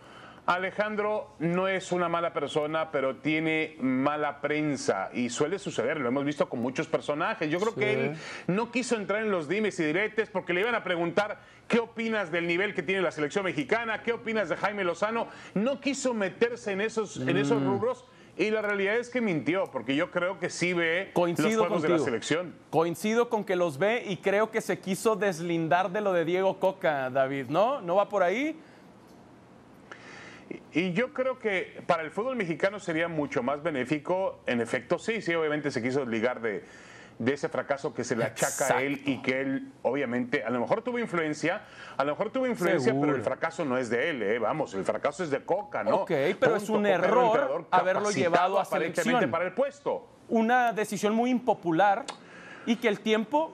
Alejandro 0.47 1.31
no 1.39 1.67
es 1.67 1.91
una 1.91 2.07
mala 2.07 2.31
persona, 2.31 2.91
pero 2.91 3.15
tiene 3.17 3.75
mala 3.79 4.41
prensa 4.41 5.09
y 5.11 5.29
suele 5.29 5.57
suceder, 5.57 5.99
lo 5.99 6.07
hemos 6.09 6.23
visto 6.23 6.47
con 6.47 6.61
muchos 6.61 6.87
personajes. 6.87 7.49
Yo 7.49 7.59
creo 7.59 7.73
que 7.73 7.93
él 7.93 8.17
no 8.47 8.71
quiso 8.71 8.95
entrar 8.95 9.23
en 9.23 9.31
los 9.31 9.47
dimes 9.47 9.79
y 9.79 9.83
diretes 9.85 10.29
porque 10.29 10.53
le 10.53 10.61
iban 10.61 10.75
a 10.75 10.83
preguntar 10.83 11.39
qué 11.67 11.79
opinas 11.79 12.31
del 12.31 12.45
nivel 12.45 12.75
que 12.75 12.83
tiene 12.83 13.01
la 13.01 13.11
selección 13.11 13.43
mexicana, 13.45 14.03
qué 14.03 14.13
opinas 14.13 14.47
de 14.49 14.55
Jaime 14.57 14.83
Lozano. 14.83 15.27
No 15.55 15.81
quiso 15.81 16.13
meterse 16.13 16.73
en 16.73 16.81
esos, 16.81 17.17
en 17.17 17.37
esos 17.37 17.61
Mm. 17.61 17.65
rubros. 17.67 18.05
Y 18.37 18.51
la 18.51 18.61
realidad 18.61 18.97
es 18.97 19.09
que 19.09 19.21
mintió, 19.21 19.63
porque 19.71 19.95
yo 19.95 20.11
creo 20.11 20.39
que 20.39 20.49
sí 20.49 20.73
ve 20.73 21.09
Coincido 21.13 21.47
los 21.51 21.57
juegos 21.67 21.81
de 21.83 21.89
la 21.89 21.99
selección. 21.99 22.53
Coincido 22.69 23.29
con 23.29 23.45
que 23.45 23.55
los 23.55 23.77
ve 23.77 24.03
y 24.05 24.17
creo 24.17 24.51
que 24.51 24.59
se 24.59 24.77
quiso 24.77 25.15
deslindar 25.15 25.89
de 25.89 26.01
lo 26.01 26.11
de 26.11 26.25
Diego 26.25 26.59
Coca, 26.59 27.09
David, 27.09 27.45
¿no? 27.47 27.79
¿No 27.81 27.95
va 27.95 28.09
por 28.09 28.23
ahí? 28.23 28.59
Y 30.74 30.93
yo 30.93 31.13
creo 31.13 31.39
que 31.39 31.81
para 31.85 32.03
el 32.03 32.12
fútbol 32.12 32.35
mexicano 32.35 32.79
sería 32.79 33.07
mucho 33.07 33.43
más 33.43 33.63
benéfico, 33.63 34.39
en 34.45 34.62
efecto, 34.62 35.00
sí, 35.00 35.21
sí, 35.21 35.33
obviamente 35.33 35.71
se 35.71 35.81
quiso 35.81 36.01
desligar 36.01 36.41
de, 36.41 36.63
de 37.19 37.33
ese 37.33 37.50
fracaso 37.50 37.93
que 37.93 38.03
se 38.03 38.15
le 38.15 38.25
achaca 38.25 38.77
a 38.77 38.81
él 38.81 39.01
y 39.05 39.21
que 39.21 39.41
él, 39.41 39.71
obviamente, 39.83 40.43
a 40.43 40.50
lo 40.50 40.59
mejor 40.59 40.81
tuvo 40.81 41.00
influencia, 41.00 41.62
a 41.97 42.03
lo 42.03 42.12
mejor 42.12 42.31
tuvo 42.31 42.45
influencia, 42.47 42.93
pero 43.00 43.15
el 43.15 43.21
fracaso 43.21 43.63
no 43.63 43.77
es 43.77 43.89
de 43.89 44.09
él, 44.09 44.24
¿eh? 44.24 44.39
vamos, 44.39 44.74
el 44.74 44.83
fracaso 44.83 45.24
es 45.24 45.29
de 45.29 45.43
Coca, 45.43 45.83
¿no? 45.83 45.97
Ok, 46.01 46.12
pero 46.39 46.55
es 46.55 46.69
un 46.69 46.85
error 46.85 47.67
haberlo 47.71 48.12
llevado 48.12 48.59
a 48.59 48.65
selección. 48.65 49.29
para 49.31 49.45
el 49.45 49.53
puesto. 49.53 50.07
Una 50.27 50.74
decisión 50.74 51.13
muy 51.13 51.29
impopular 51.29 52.05
y 52.65 52.77
que 52.77 52.88
el 52.88 53.00
tiempo 53.00 53.53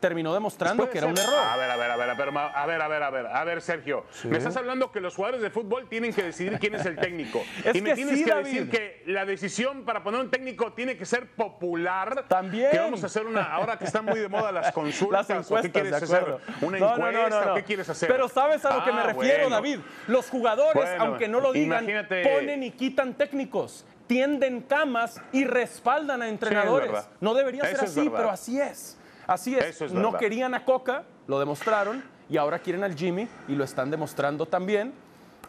terminó 0.00 0.32
demostrando 0.34 0.88
que 0.88 0.98
era 0.98 1.06
un 1.06 1.18
error. 1.18 1.34
A 1.34 1.56
ver, 1.56 1.70
a 1.70 1.76
ver, 1.76 1.90
a 1.90 1.96
ver, 1.96 2.10
a 2.10 2.14
ver, 2.14 2.28
a 2.30 2.66
ver, 2.66 2.82
a 2.82 2.88
ver, 2.88 3.02
a 3.02 3.10
ver, 3.10 3.26
a 3.26 3.44
ver, 3.44 3.62
Sergio. 3.62 4.04
Me 4.24 4.38
estás 4.38 4.56
hablando 4.56 4.90
que 4.90 5.00
los 5.00 5.14
jugadores 5.14 5.42
de 5.42 5.50
fútbol 5.50 5.88
tienen 5.88 6.12
que 6.12 6.22
decidir 6.22 6.58
quién 6.58 6.74
es 6.74 6.86
el 6.86 6.96
técnico. 6.96 7.42
y 7.74 7.80
me 7.80 7.94
tienes 7.94 8.24
que 8.24 8.34
decir 8.34 8.70
que 8.70 9.02
la 9.06 9.24
decisión 9.24 9.84
para 9.84 10.02
poner 10.02 10.20
un 10.20 10.30
técnico 10.30 10.72
tiene 10.72 10.96
que 10.96 11.04
ser 11.04 11.28
popular. 11.28 12.24
También. 12.28 12.70
Que 12.70 12.78
vamos 12.78 13.02
a 13.02 13.06
hacer 13.06 13.26
una, 13.26 13.42
ahora 13.42 13.78
que 13.78 13.84
están 13.84 14.04
muy 14.04 14.18
de 14.18 14.28
moda 14.28 14.52
las 14.52 14.72
consultas. 14.78 15.28
Las 15.28 15.38
encuestas, 15.38 15.62
¿Qué 15.62 15.72
quieres 15.72 15.92
hacer? 15.92 16.38
¿Una 16.60 16.78
encuesta? 16.78 17.54
¿Qué 17.54 17.64
quieres 17.64 17.88
hacer? 17.88 18.08
Pero 18.08 18.28
sabes 18.28 18.64
a 18.64 18.76
lo 18.76 18.84
que 18.84 18.92
me 18.92 19.00
ah, 19.00 19.12
refiero, 19.12 19.48
David. 19.48 19.78
Los 20.06 20.28
jugadores, 20.30 20.88
aunque 20.98 21.28
no 21.28 21.40
lo 21.40 21.52
digan, 21.52 21.86
ponen 22.22 22.62
y 22.62 22.70
quitan 22.70 23.14
técnicos 23.14 23.84
tienden 24.08 24.62
camas 24.62 25.20
y 25.32 25.44
respaldan 25.44 26.22
a 26.22 26.28
entrenadores. 26.28 26.90
no 27.20 27.34
debería 27.34 27.64
ser 27.64 27.80
así, 27.84 28.10
pero 28.10 28.30
así 28.30 28.60
es. 28.60 28.97
Así 29.28 29.54
es, 29.54 29.92
no 29.92 30.14
querían 30.14 30.54
a 30.54 30.64
Coca, 30.64 31.04
lo 31.26 31.38
demostraron, 31.38 32.02
y 32.30 32.38
ahora 32.38 32.58
quieren 32.58 32.82
al 32.82 32.94
Jimmy 32.94 33.28
y 33.46 33.52
lo 33.52 33.62
están 33.62 33.90
demostrando 33.90 34.46
también. 34.46 34.94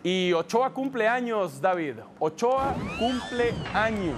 Y 0.03 0.33
Ochoa 0.33 0.71
cumple 0.71 1.07
años, 1.07 1.61
David. 1.61 1.95
Ochoa 2.19 2.75
cumple 2.99 3.53
años. 3.73 4.17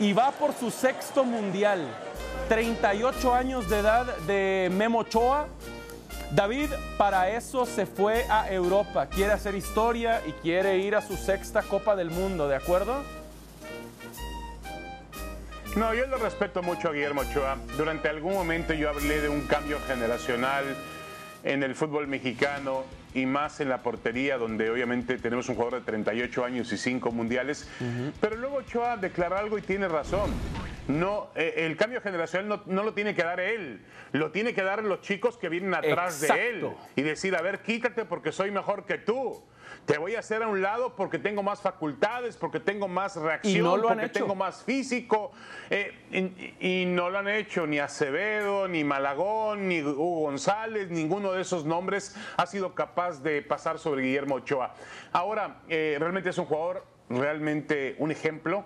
Y 0.00 0.12
va 0.12 0.32
por 0.32 0.52
su 0.52 0.70
sexto 0.70 1.24
mundial. 1.24 1.86
38 2.48 3.34
años 3.34 3.70
de 3.70 3.78
edad 3.78 4.16
de 4.26 4.68
Memo 4.72 4.98
Ochoa. 5.00 5.46
David 6.32 6.70
para 6.98 7.30
eso 7.30 7.64
se 7.66 7.86
fue 7.86 8.24
a 8.28 8.50
Europa. 8.50 9.06
Quiere 9.06 9.32
hacer 9.32 9.54
historia 9.54 10.22
y 10.26 10.32
quiere 10.32 10.78
ir 10.78 10.96
a 10.96 11.02
su 11.02 11.16
sexta 11.16 11.62
Copa 11.62 11.94
del 11.94 12.10
Mundo, 12.10 12.48
¿de 12.48 12.56
acuerdo? 12.56 13.02
No, 15.76 15.94
yo 15.94 16.06
lo 16.06 16.18
respeto 16.18 16.62
mucho 16.62 16.88
a 16.88 16.92
Guillermo 16.92 17.20
Ochoa. 17.20 17.56
Durante 17.76 18.08
algún 18.08 18.32
momento 18.34 18.74
yo 18.74 18.90
hablé 18.90 19.20
de 19.20 19.28
un 19.28 19.42
cambio 19.42 19.78
generacional 19.86 20.64
en 21.44 21.62
el 21.62 21.74
fútbol 21.74 22.08
mexicano 22.08 22.84
y 23.14 23.24
más 23.24 23.60
en 23.60 23.68
la 23.68 23.78
portería, 23.78 24.36
donde 24.36 24.68
obviamente 24.68 25.16
tenemos 25.16 25.48
un 25.48 25.54
jugador 25.54 25.80
de 25.80 25.86
38 25.86 26.44
años 26.44 26.72
y 26.72 26.76
5 26.76 27.12
mundiales. 27.12 27.68
Pero 28.20 28.36
luego 28.36 28.56
Ochoa 28.56 28.96
declara 28.96 29.38
algo 29.38 29.58
y 29.58 29.62
tiene 29.62 29.88
razón. 29.88 30.30
No, 30.90 31.30
eh, 31.34 31.66
el 31.66 31.76
cambio 31.76 32.00
generacional 32.00 32.62
no, 32.66 32.82
lo 32.82 32.94
tiene 32.94 33.14
que 33.14 33.22
dar 33.22 33.40
él, 33.40 33.84
lo 34.12 34.30
tiene 34.30 34.54
que 34.54 34.62
dar 34.62 34.82
los 34.82 35.00
chicos 35.00 35.36
que 35.36 35.48
vienen 35.48 35.74
atrás 35.74 36.20
de 36.20 36.48
él. 36.48 36.70
Y 36.96 37.02
decir, 37.02 37.36
a 37.36 37.42
ver, 37.42 37.60
quítate 37.60 38.04
porque 38.04 38.32
soy 38.32 38.50
mejor 38.50 38.84
que 38.84 38.98
tú. 38.98 39.42
Te 39.86 39.98
voy 39.98 40.14
a 40.14 40.20
hacer 40.20 40.42
a 40.42 40.48
un 40.48 40.62
lado 40.62 40.94
porque 40.94 41.18
tengo 41.18 41.42
más 41.42 41.60
facultades, 41.60 42.36
porque 42.36 42.60
tengo 42.60 42.86
más 42.86 43.16
reacción, 43.16 43.80
porque 43.80 44.08
tengo 44.08 44.34
más 44.34 44.62
físico. 44.62 45.32
Eh, 45.70 46.56
y, 46.60 46.84
no 46.86 47.08
lo 47.08 47.18
han 47.18 47.28
hecho 47.28 47.66
ni 47.66 47.78
Acevedo, 47.78 48.68
ni 48.68 48.84
Malagón, 48.84 49.68
ni 49.68 49.80
Hugo 49.82 50.20
González, 50.22 50.90
ninguno 50.90 51.32
de 51.32 51.42
esos 51.42 51.64
nombres 51.64 52.16
ha 52.36 52.46
sido 52.46 52.74
capaz 52.74 53.22
de 53.22 53.42
pasar 53.42 53.78
sobre 53.78 54.02
Guillermo 54.02 54.36
Ochoa. 54.36 54.74
Ahora, 55.12 55.60
eh, 55.68 55.96
realmente 55.98 56.30
es 56.30 56.38
un 56.38 56.44
jugador, 56.44 56.84
realmente 57.10 57.96
un 57.98 58.10
ejemplo, 58.10 58.64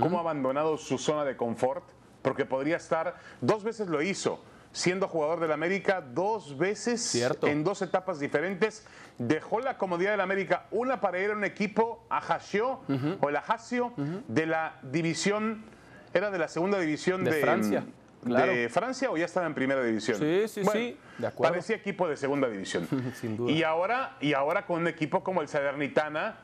cómo 0.00 0.18
ha 0.18 0.20
abandonado 0.20 0.76
su 0.76 0.98
zona 0.98 1.24
de 1.24 1.36
confort, 1.36 1.84
porque 2.22 2.44
podría 2.44 2.76
estar, 2.76 3.16
dos 3.40 3.64
veces 3.64 3.88
lo 3.88 4.02
hizo 4.02 4.40
siendo 4.76 5.08
jugador 5.08 5.40
del 5.40 5.52
América 5.52 6.02
dos 6.02 6.58
veces 6.58 7.14
en 7.42 7.64
dos 7.64 7.80
etapas 7.80 8.20
diferentes. 8.20 8.86
Dejó 9.16 9.60
la 9.60 9.78
comodidad 9.78 10.10
del 10.10 10.20
América, 10.20 10.66
una 10.70 11.00
para 11.00 11.18
ir 11.18 11.30
a 11.30 11.32
un 11.32 11.44
equipo 11.44 12.04
Ajaccio 12.10 12.80
o 13.20 13.28
el 13.30 13.36
Ajaccio 13.36 13.94
de 14.28 14.44
la 14.44 14.78
división, 14.82 15.64
era 16.12 16.30
de 16.30 16.38
la 16.38 16.48
segunda 16.48 16.78
división 16.78 17.24
de, 17.24 17.32
Francia. 17.32 17.84
¿De 18.22 18.68
Francia 18.68 19.10
o 19.10 19.16
ya 19.16 19.24
estaba 19.24 19.46
en 19.46 19.54
primera 19.54 19.82
división? 19.82 20.18
Sí, 20.18 20.46
sí, 20.46 20.62
sí. 20.70 20.98
De 21.16 21.26
acuerdo. 21.26 21.54
Parecía 21.54 21.76
equipo 21.76 22.06
de 22.06 22.18
segunda 22.18 22.46
división. 22.48 22.86
Sin 23.18 23.36
duda. 23.38 23.50
Y 23.50 23.62
ahora, 23.62 24.18
y 24.20 24.34
ahora 24.34 24.66
con 24.66 24.82
un 24.82 24.88
equipo 24.88 25.24
como 25.24 25.40
el 25.40 25.48
Salernitana, 25.48 26.36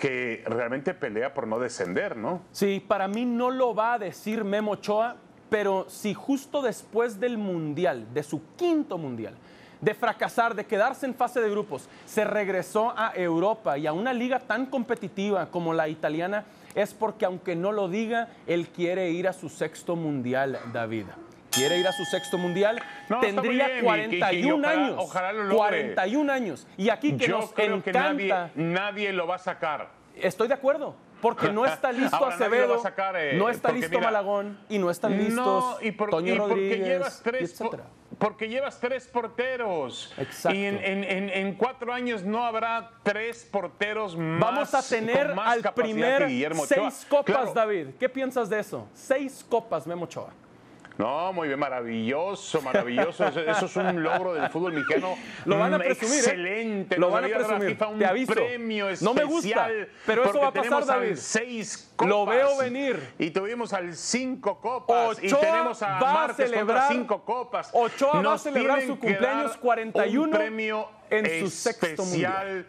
que 0.00 0.42
realmente 0.46 0.94
pelea 0.94 1.34
por 1.34 1.46
no 1.46 1.58
descender, 1.58 2.16
¿no? 2.16 2.40
Sí, 2.52 2.82
para 2.86 3.06
mí 3.06 3.26
no 3.26 3.50
lo 3.50 3.74
va 3.74 3.92
a 3.94 3.98
decir 3.98 4.44
Memo 4.44 4.72
Ochoa, 4.72 5.16
pero 5.50 5.84
si 5.90 6.14
justo 6.14 6.62
después 6.62 7.20
del 7.20 7.36
Mundial, 7.36 8.06
de 8.14 8.22
su 8.22 8.40
quinto 8.56 8.96
Mundial, 8.96 9.34
de 9.78 9.92
fracasar, 9.92 10.54
de 10.54 10.64
quedarse 10.64 11.04
en 11.04 11.14
fase 11.14 11.42
de 11.42 11.50
grupos, 11.50 11.86
se 12.06 12.24
regresó 12.24 12.94
a 12.96 13.12
Europa 13.14 13.76
y 13.76 13.86
a 13.86 13.92
una 13.92 14.14
liga 14.14 14.38
tan 14.38 14.64
competitiva 14.64 15.50
como 15.50 15.74
la 15.74 15.86
italiana, 15.88 16.46
es 16.74 16.94
porque 16.94 17.26
aunque 17.26 17.54
no 17.54 17.70
lo 17.70 17.88
diga, 17.88 18.28
él 18.46 18.68
quiere 18.68 19.10
ir 19.10 19.28
a 19.28 19.34
su 19.34 19.50
sexto 19.50 19.96
Mundial, 19.96 20.58
David. 20.72 21.06
Quiere 21.50 21.78
ir 21.78 21.86
a 21.86 21.92
su 21.92 22.04
sexto 22.04 22.38
mundial, 22.38 22.80
tendría 23.20 23.80
41 23.82 24.68
años. 24.68 24.94
Ojalá 24.98 25.32
lo 25.32 25.56
41 25.56 26.32
años. 26.32 26.66
Y 26.76 26.90
aquí 26.90 27.16
que 27.16 27.28
nos 27.28 27.52
encanta, 27.58 27.92
nadie, 27.92 28.50
nadie 28.54 29.12
lo 29.12 29.26
va 29.26 29.36
a 29.36 29.38
sacar. 29.38 29.90
Estoy 30.14 30.48
de 30.48 30.54
acuerdo 30.54 30.94
porque 31.20 31.52
no 31.52 31.64
está 31.64 31.92
listo 31.92 32.24
Acevedo, 32.24 32.82
eh, 33.16 33.34
no 33.36 33.48
está 33.48 33.72
listo 33.72 34.00
Malagón 34.00 34.58
y 34.68 34.78
no 34.78 34.90
están 34.90 35.16
listos 35.16 35.76
y 35.82 35.92
Toño 35.92 36.36
Rodríguez, 36.36 36.78
porque 36.78 36.78
llevas 36.78 37.22
tres, 37.22 37.62
porque 38.18 38.48
llevas 38.48 38.80
tres 38.80 39.06
porteros. 39.06 40.12
Exacto. 40.18 40.56
Y 40.56 40.64
en, 40.64 41.54
cuatro 41.54 41.92
años 41.92 42.22
no 42.22 42.44
habrá 42.44 42.90
tres 43.02 43.48
porteros 43.50 44.16
más. 44.16 44.40
Vamos 44.40 44.74
a 44.74 44.82
tener 44.82 45.34
al 45.38 45.62
primer 45.74 46.54
seis 46.66 47.06
copas, 47.08 47.54
David. 47.54 47.88
¿Qué 47.98 48.08
piensas 48.08 48.48
de 48.48 48.60
eso? 48.60 48.88
Seis 48.94 49.44
copas, 49.48 49.86
Memo 49.86 50.04
Ochoa. 50.04 50.32
No, 51.00 51.32
muy 51.32 51.48
bien, 51.48 51.58
maravilloso, 51.58 52.60
maravilloso. 52.60 53.26
Eso, 53.26 53.66
es 53.66 53.76
un 53.76 54.02
logro 54.02 54.34
del 54.34 54.50
fútbol 54.50 54.74
mexicano. 54.74 55.16
Lo 55.46 55.58
van 55.58 55.74
a 55.74 55.78
presumir. 55.78 56.14
¿eh? 56.14 56.18
Excelente. 56.18 56.98
Lo 56.98 57.10
van 57.10 57.24
a 57.24 57.28
presumir. 57.28 57.78
un 57.90 57.98
Te 57.98 58.06
aviso. 58.06 58.32
premio 58.34 58.90
especial. 58.90 59.14
No 59.14 59.20
me 59.20 59.24
gusta, 59.24 59.68
pero 60.04 60.24
eso 60.24 60.40
va 60.40 60.48
a 60.48 60.52
pasar, 60.52 60.84
David. 60.84 61.16
Seis 61.16 61.92
copas. 61.96 62.08
Lo 62.08 62.26
veo 62.26 62.58
venir. 62.58 63.14
Y 63.18 63.30
tuvimos 63.30 63.72
al 63.72 63.94
cinco 63.94 64.60
copas. 64.60 65.18
y 65.22 65.28
tenemos 65.28 65.82
a 65.82 65.98
va 65.98 66.24
a 66.26 66.34
celebrar, 66.34 66.92
cinco 66.92 67.24
copas. 67.24 67.70
Ochoa 67.72 68.20
va 68.20 68.34
a 68.34 68.38
celebrar 68.38 68.82
su 68.82 68.98
cumpleaños 68.98 69.56
41 69.56 70.22
un 70.22 70.30
premio 70.30 70.88
en 71.08 71.40
su 71.40 71.50
sexto 71.50 72.04
mundial 72.04 72.66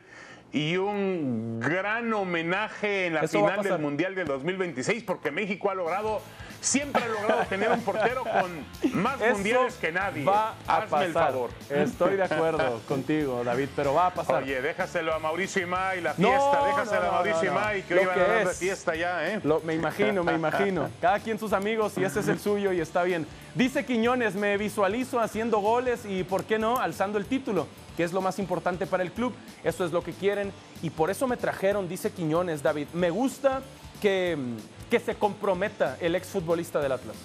y 0.53 0.77
un 0.77 1.59
gran 1.59 2.13
homenaje 2.13 3.07
en 3.07 3.13
la 3.13 3.27
final 3.27 3.63
del 3.63 3.79
Mundial 3.79 4.15
del 4.15 4.27
2026 4.27 5.03
porque 5.03 5.31
México 5.31 5.69
ha 5.69 5.75
logrado 5.75 6.21
siempre 6.61 7.03
ha 7.03 7.07
logrado 7.07 7.45
tener 7.45 7.71
un 7.71 7.81
portero 7.81 8.23
con 8.23 9.01
más 9.01 9.19
mundiales 9.19 9.73
que 9.75 9.91
nadie. 9.91 10.23
Va 10.23 10.55
a 10.67 10.77
Hazme 10.77 11.05
el 11.05 11.13
favor. 11.13 11.49
Estoy 11.69 12.15
de 12.15 12.23
acuerdo 12.23 12.79
contigo, 12.87 13.43
David, 13.43 13.69
pero 13.75 13.95
va 13.95 14.07
a 14.07 14.13
pasar. 14.13 14.43
Oye, 14.43 14.61
déjaselo 14.61 15.13
a 15.13 15.19
Mauricio 15.19 15.63
y 15.63 16.01
la 16.01 16.13
fiesta. 16.13 16.65
déjaselo 16.67 17.07
a 17.07 17.11
Mauricio 17.11 17.53
y 17.77 17.81
que 17.81 17.95
hoy 17.95 18.05
van 18.05 18.19
a 18.19 18.23
dar 18.23 18.47
de 18.47 18.53
fiesta 18.53 18.95
ya, 18.95 19.27
¿eh? 19.27 19.41
me 19.63 19.73
imagino, 19.73 20.23
me 20.23 20.33
imagino. 20.33 20.89
Cada 21.01 21.19
quien 21.19 21.39
sus 21.39 21.51
amigos 21.51 21.97
y 21.97 22.03
ese 22.03 22.19
es 22.19 22.27
el 22.27 22.39
suyo 22.39 22.71
y 22.71 22.79
está 22.79 23.03
bien. 23.03 23.25
Dice 23.55 23.83
Quiñones, 23.83 24.35
me 24.35 24.57
visualizo 24.57 25.19
haciendo 25.19 25.59
goles 25.59 26.05
y, 26.05 26.23
¿por 26.23 26.45
qué 26.45 26.59
no?, 26.59 26.77
alzando 26.77 27.17
el 27.17 27.25
título, 27.25 27.67
que 27.97 28.03
es 28.03 28.13
lo 28.13 28.21
más 28.21 28.39
importante 28.39 28.85
para 28.85 29.03
el 29.03 29.11
club. 29.11 29.33
Eso 29.63 29.83
es 29.83 29.91
lo 29.91 30.03
que 30.03 30.13
quieren 30.13 30.53
y 30.81 30.91
por 30.91 31.09
eso 31.09 31.27
me 31.27 31.37
trajeron, 31.37 31.89
dice 31.89 32.11
Quiñones, 32.11 32.63
David. 32.63 32.87
Me 32.93 33.09
gusta 33.09 33.61
que 34.01 34.37
que 34.91 34.99
se 34.99 35.15
comprometa 35.15 35.97
el 36.01 36.15
exfutbolista 36.15 36.81
del 36.81 36.91
Atlas. 36.91 37.15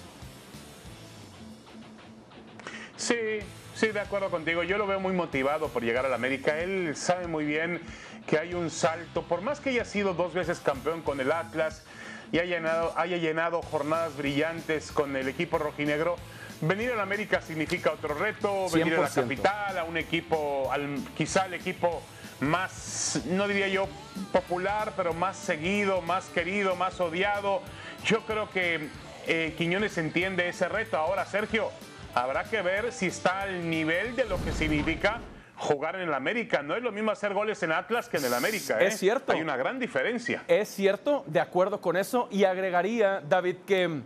Sí, 2.95 3.39
sí, 3.75 3.87
de 3.89 3.99
acuerdo 3.99 4.31
contigo. 4.31 4.63
Yo 4.63 4.77
lo 4.77 4.87
veo 4.87 5.01
muy 5.01 5.11
motivado 5.11 5.67
por 5.67 5.83
llegar 5.83 6.05
al 6.05 6.13
América. 6.13 6.57
Él 6.59 6.95
sabe 6.95 7.27
muy 7.27 7.43
bien 7.43 7.81
que 8.25 8.39
hay 8.39 8.53
un 8.53 8.69
salto. 8.69 9.23
Por 9.23 9.41
más 9.41 9.59
que 9.59 9.71
haya 9.71 9.83
sido 9.83 10.13
dos 10.13 10.33
veces 10.33 10.61
campeón 10.61 11.01
con 11.01 11.19
el 11.19 11.29
Atlas 11.29 11.83
y 12.31 12.39
haya 12.39 12.55
llenado, 12.55 12.93
haya 12.97 13.17
llenado 13.17 13.61
jornadas 13.61 14.15
brillantes 14.15 14.93
con 14.93 15.17
el 15.17 15.27
equipo 15.27 15.57
rojinegro, 15.57 16.15
venir 16.61 16.93
al 16.93 17.01
América 17.01 17.41
significa 17.41 17.91
otro 17.91 18.15
reto. 18.15 18.69
Venir 18.69 18.95
a 18.95 19.01
la 19.01 19.09
capital, 19.09 19.77
a 19.77 19.83
un 19.83 19.97
equipo, 19.97 20.69
al, 20.71 20.99
quizá 21.17 21.47
el 21.47 21.55
equipo 21.55 22.01
más, 22.39 23.21
no 23.25 23.47
diría 23.47 23.67
yo 23.67 23.87
popular, 24.31 24.93
pero 24.95 25.13
más 25.13 25.37
seguido, 25.37 26.01
más 26.01 26.25
querido, 26.25 26.75
más 26.75 26.99
odiado. 26.99 27.61
Yo 28.05 28.21
creo 28.21 28.49
que 28.49 28.89
eh, 29.27 29.55
Quiñones 29.57 29.97
entiende 29.97 30.47
ese 30.47 30.69
reto. 30.69 30.97
Ahora, 30.97 31.25
Sergio, 31.25 31.71
habrá 32.13 32.43
que 32.43 32.61
ver 32.61 32.91
si 32.91 33.07
está 33.07 33.41
al 33.41 33.69
nivel 33.69 34.15
de 34.15 34.25
lo 34.25 34.43
que 34.43 34.51
significa 34.51 35.19
jugar 35.57 35.95
en 35.95 36.01
el 36.01 36.13
América. 36.13 36.61
No 36.61 36.75
es 36.75 36.83
lo 36.83 36.91
mismo 36.91 37.11
hacer 37.11 37.33
goles 37.33 37.61
en 37.63 37.71
Atlas 37.71 38.07
que 38.09 38.17
en 38.17 38.25
el 38.25 38.33
América. 38.33 38.79
Es 38.79 38.95
¿eh? 38.95 38.97
cierto. 38.97 39.33
Hay 39.33 39.41
una 39.41 39.57
gran 39.57 39.79
diferencia. 39.79 40.43
Es 40.47 40.69
cierto, 40.69 41.23
de 41.27 41.39
acuerdo 41.39 41.81
con 41.81 41.97
eso. 41.97 42.27
Y 42.31 42.43
agregaría, 42.43 43.21
David, 43.27 43.57
que 43.65 44.01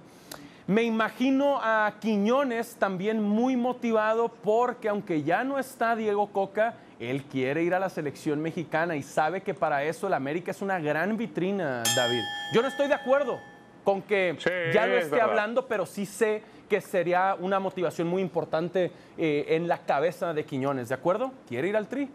Me 0.68 0.84
imagino 0.84 1.60
a 1.62 1.94
Quiñones 2.00 2.76
también 2.76 3.22
muy 3.22 3.58
motivado 3.58 4.30
porque 4.30 4.88
aunque 4.88 5.24
ya 5.24 5.44
no 5.44 5.60
está 5.60 5.96
Diego 5.96 6.32
Coca, 6.32 6.76
él 7.02 7.24
quiere 7.24 7.64
ir 7.64 7.74
a 7.74 7.80
la 7.80 7.90
selección 7.90 8.40
mexicana 8.42 8.96
y 8.96 9.02
sabe 9.02 9.42
que 9.42 9.56
para 9.56 9.84
eso 9.84 10.06
el 10.06 10.14
América 10.14 10.52
es 10.52 10.62
una 10.62 10.80
gran 10.80 11.18
vitrina, 11.18 11.82
David. 11.96 12.22
Yo 12.54 12.62
no 12.62 12.68
estoy 12.68 12.88
de 12.88 12.94
acuerdo 12.94 13.40
con 13.84 14.04
que 14.04 14.36
Sí, 14.38 14.50
ya 14.72 14.86
lo 14.86 14.98
es 14.98 15.06
esté 15.06 15.20
hablando, 15.20 15.68
pero 15.68 15.88
sí 15.88 16.06
sé 16.06 16.44
que 16.70 16.80
sería 16.80 17.36
una 17.40 17.60
motivación 17.60 18.08
muy 18.08 18.22
importante 18.22 18.92
eh, 19.18 19.46
en 19.50 19.68
la 19.68 19.80
cabeza 19.80 20.34
de 20.34 20.46
Quiñones, 20.46 20.90
¿de 20.90 20.96
acuerdo? 20.96 21.34
¿Quiere 21.48 21.68
ir 21.68 21.76
al 21.76 21.88
Tri? 21.88 22.08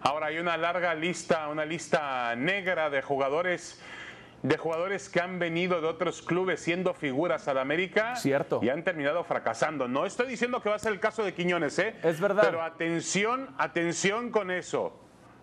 Ahora 0.00 0.26
hay 0.26 0.38
una 0.38 0.56
larga 0.56 0.94
lista, 0.94 1.48
una 1.48 1.64
lista 1.64 2.34
negra 2.36 2.90
de 2.90 3.02
jugadores 3.02 3.80
de 4.42 4.56
jugadores 4.56 5.08
que 5.08 5.20
han 5.20 5.38
venido 5.38 5.80
de 5.80 5.86
otros 5.88 6.22
clubes 6.22 6.60
siendo 6.60 6.94
figuras 6.94 7.48
al 7.48 7.58
América 7.58 8.16
Cierto. 8.16 8.60
y 8.62 8.68
han 8.68 8.84
terminado 8.84 9.24
fracasando. 9.24 9.88
No 9.88 10.06
estoy 10.06 10.28
diciendo 10.28 10.62
que 10.62 10.68
va 10.68 10.76
a 10.76 10.78
ser 10.78 10.92
el 10.92 11.00
caso 11.00 11.24
de 11.24 11.34
Quiñones, 11.34 11.78
¿eh? 11.78 11.96
Es 12.02 12.20
verdad. 12.20 12.42
Pero 12.44 12.62
atención, 12.62 13.48
atención 13.58 14.30
con 14.30 14.50
eso. 14.50 14.92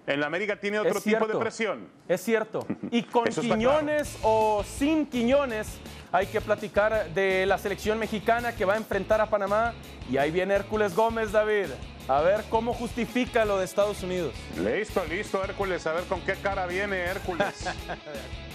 En 0.08 0.20
la 0.20 0.28
América 0.28 0.60
tiene 0.60 0.80
otro 0.80 1.02
tipo 1.02 1.28
de 1.28 1.36
presión. 1.38 1.88
Es 2.08 2.22
cierto. 2.22 2.66
Y 2.92 3.04
con 3.12 3.26
Quiñones 3.26 4.18
o 4.22 4.64
sin 4.64 5.08
Quiñones, 5.08 5.80
hay 6.12 6.28
que 6.28 6.40
platicar 6.42 7.10
de 7.10 7.46
la 7.46 7.58
selección 7.58 7.98
mexicana 7.98 8.56
que 8.56 8.66
va 8.66 8.76
a 8.76 8.78
enfrentar 8.78 9.20
a 9.20 9.30
Panamá. 9.30 9.74
Y 10.10 10.18
ahí 10.18 10.30
viene 10.30 10.54
Hércules 10.54 10.96
Gómez, 10.96 11.32
David. 11.32 11.68
A 12.08 12.22
ver 12.22 12.44
cómo 12.52 12.72
justifica 12.74 13.46
lo 13.46 13.58
de 13.58 13.66
Estados 13.66 14.04
Unidos. 14.04 14.36
Listo, 14.64 15.04
listo, 15.10 15.44
Hércules. 15.44 15.88
A 15.88 15.94
ver 15.94 16.04
con 16.04 16.22
qué 16.22 16.36
cara 16.36 16.68
viene 16.68 17.00
Hércules. 17.00 17.68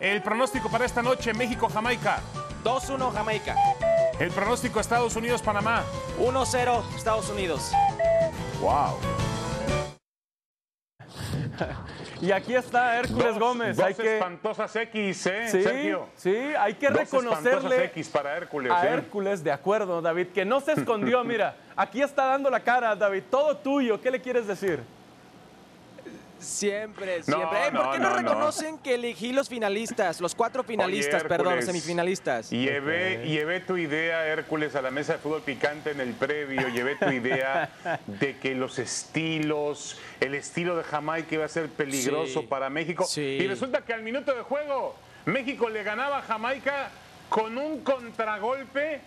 El 0.00 0.22
pronóstico 0.22 0.70
para 0.70 0.86
esta 0.86 1.02
noche, 1.02 1.34
México-Jamaica. 1.34 2.20
2-1 2.64 3.12
Jamaica. 3.12 3.54
El 4.18 4.30
pronóstico 4.30 4.80
Estados 4.80 5.14
Unidos-Panamá. 5.14 5.84
1-0 6.18 6.96
Estados 6.96 7.28
Unidos. 7.28 7.70
Wow. 8.62 8.96
Y 12.22 12.32
aquí 12.32 12.54
está 12.54 12.98
Hércules 12.98 13.34
Dos, 13.34 13.38
Gómez. 13.38 13.76
dos 13.76 13.86
hay 13.86 13.94
que, 13.94 14.16
espantosas 14.16 14.74
X, 14.76 15.26
¿eh, 15.26 15.48
sí, 15.50 15.62
Sergio? 15.62 16.08
sí, 16.14 16.34
hay 16.58 16.74
que 16.74 16.88
Dos 16.88 17.00
espantosas 17.02 17.44
reconocerle 17.44 17.84
X 17.86 18.08
para 18.08 18.36
Hércules. 18.36 18.72
a 18.72 18.86
¿eh? 18.86 18.92
Hércules, 18.92 19.44
de 19.44 19.52
acuerdo, 19.52 20.00
David, 20.00 20.28
que 20.28 20.44
no 20.46 20.60
se 20.60 20.72
escondió. 20.72 21.24
Mira, 21.24 21.56
aquí 21.76 22.00
está 22.02 22.26
dando 22.26 22.48
la 22.50 22.60
cara, 22.60 22.96
David. 22.96 23.24
Todo 23.30 23.56
tuyo. 23.56 24.00
¿Qué 24.00 24.10
le 24.10 24.20
quieres 24.20 24.46
decir? 24.46 24.80
Siempre, 26.40 27.18
No, 27.26 27.36
siempre. 27.36 27.58
Eh, 27.66 27.70
¿Por 27.70 27.72
no, 27.84 27.90
qué 27.92 27.98
no, 27.98 28.10
no, 28.10 28.10
no. 28.10 28.28
reconocen 28.28 28.78
que 28.78 28.94
elegí 28.94 29.32
los 29.32 29.48
finalistas, 29.48 30.20
los 30.20 30.34
cuatro 30.34 30.64
finalistas, 30.64 31.20
Oye, 31.22 31.28
perdón, 31.28 31.56
los 31.56 31.64
semifinalistas? 31.66 32.50
Llevé, 32.50 33.26
llevé 33.28 33.60
tu 33.60 33.76
idea, 33.76 34.26
Hércules, 34.26 34.74
a 34.74 34.82
la 34.82 34.90
mesa 34.90 35.14
de 35.14 35.18
fútbol 35.18 35.42
picante 35.42 35.90
en 35.90 36.00
el 36.00 36.14
previo. 36.14 36.68
Llevé 36.68 36.96
tu 36.96 37.10
idea 37.10 37.70
de 38.06 38.38
que 38.38 38.54
los 38.54 38.78
estilos, 38.78 39.98
el 40.20 40.34
estilo 40.34 40.76
de 40.76 40.84
Jamaica 40.84 41.34
iba 41.34 41.44
a 41.44 41.48
ser 41.48 41.68
peligroso 41.68 42.40
Sí, 42.40 42.46
para 42.46 42.70
México. 42.70 43.04
sí. 43.04 43.20
Y 43.40 43.46
resulta 43.46 43.82
que 43.82 43.92
al 43.92 44.02
minuto 44.02 44.34
de 44.34 44.42
juego, 44.42 44.94
México 45.26 45.68
le 45.68 45.82
ganaba 45.82 46.18
a 46.18 46.22
Jamaica 46.22 46.90
con 47.28 47.58
un 47.58 47.80
contragolpe. 47.82 49.00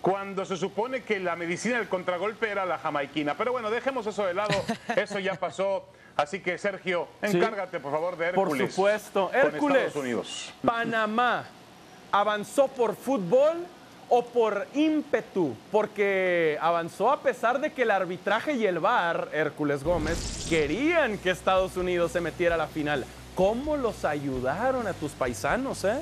Cuando 0.00 0.44
se 0.44 0.56
supone 0.56 1.02
que 1.02 1.18
la 1.18 1.34
medicina 1.34 1.76
del 1.78 1.88
contragolpe 1.88 2.48
era 2.48 2.64
la 2.64 2.78
jamaiquina. 2.78 3.36
Pero 3.36 3.50
bueno, 3.50 3.68
dejemos 3.68 4.06
eso 4.06 4.24
de 4.24 4.32
lado. 4.32 4.54
Eso 4.96 5.18
ya 5.18 5.34
pasó. 5.34 5.88
Así 6.18 6.40
que, 6.40 6.58
Sergio, 6.58 7.06
Sí. 7.22 7.36
encárgate, 7.36 7.78
por 7.78 7.92
favor, 7.92 8.16
de 8.16 8.32
Por 8.32 8.48
Hércules. 8.48 8.74
supuesto. 8.74 9.28
con 9.28 9.36
Hércules. 9.38 9.82
Estados 9.86 10.04
Unidos. 10.04 10.52
Panamá 10.64 11.44
avanzó 12.10 12.66
por 12.66 12.96
fútbol 12.96 13.64
o 14.08 14.24
por 14.24 14.66
ímpetu, 14.74 15.54
porque 15.70 16.58
avanzó 16.60 17.12
a 17.12 17.20
pesar 17.20 17.60
de 17.60 17.72
que 17.72 17.82
el 17.82 17.92
arbitraje 17.92 18.54
y 18.54 18.66
el 18.66 18.80
VAR, 18.80 19.28
Hércules 19.32 19.84
Gómez, 19.84 20.46
querían 20.48 21.18
que 21.18 21.30
Estados 21.30 21.76
Unidos 21.76 22.10
se 22.10 22.20
metiera 22.20 22.56
a 22.56 22.58
la 22.58 22.66
final. 22.66 23.04
¿Cómo 23.36 23.76
los 23.76 24.04
ayudaron 24.04 24.88
a 24.88 24.94
tus 24.94 25.12
paisanos, 25.12 25.84
eh? 25.84 26.00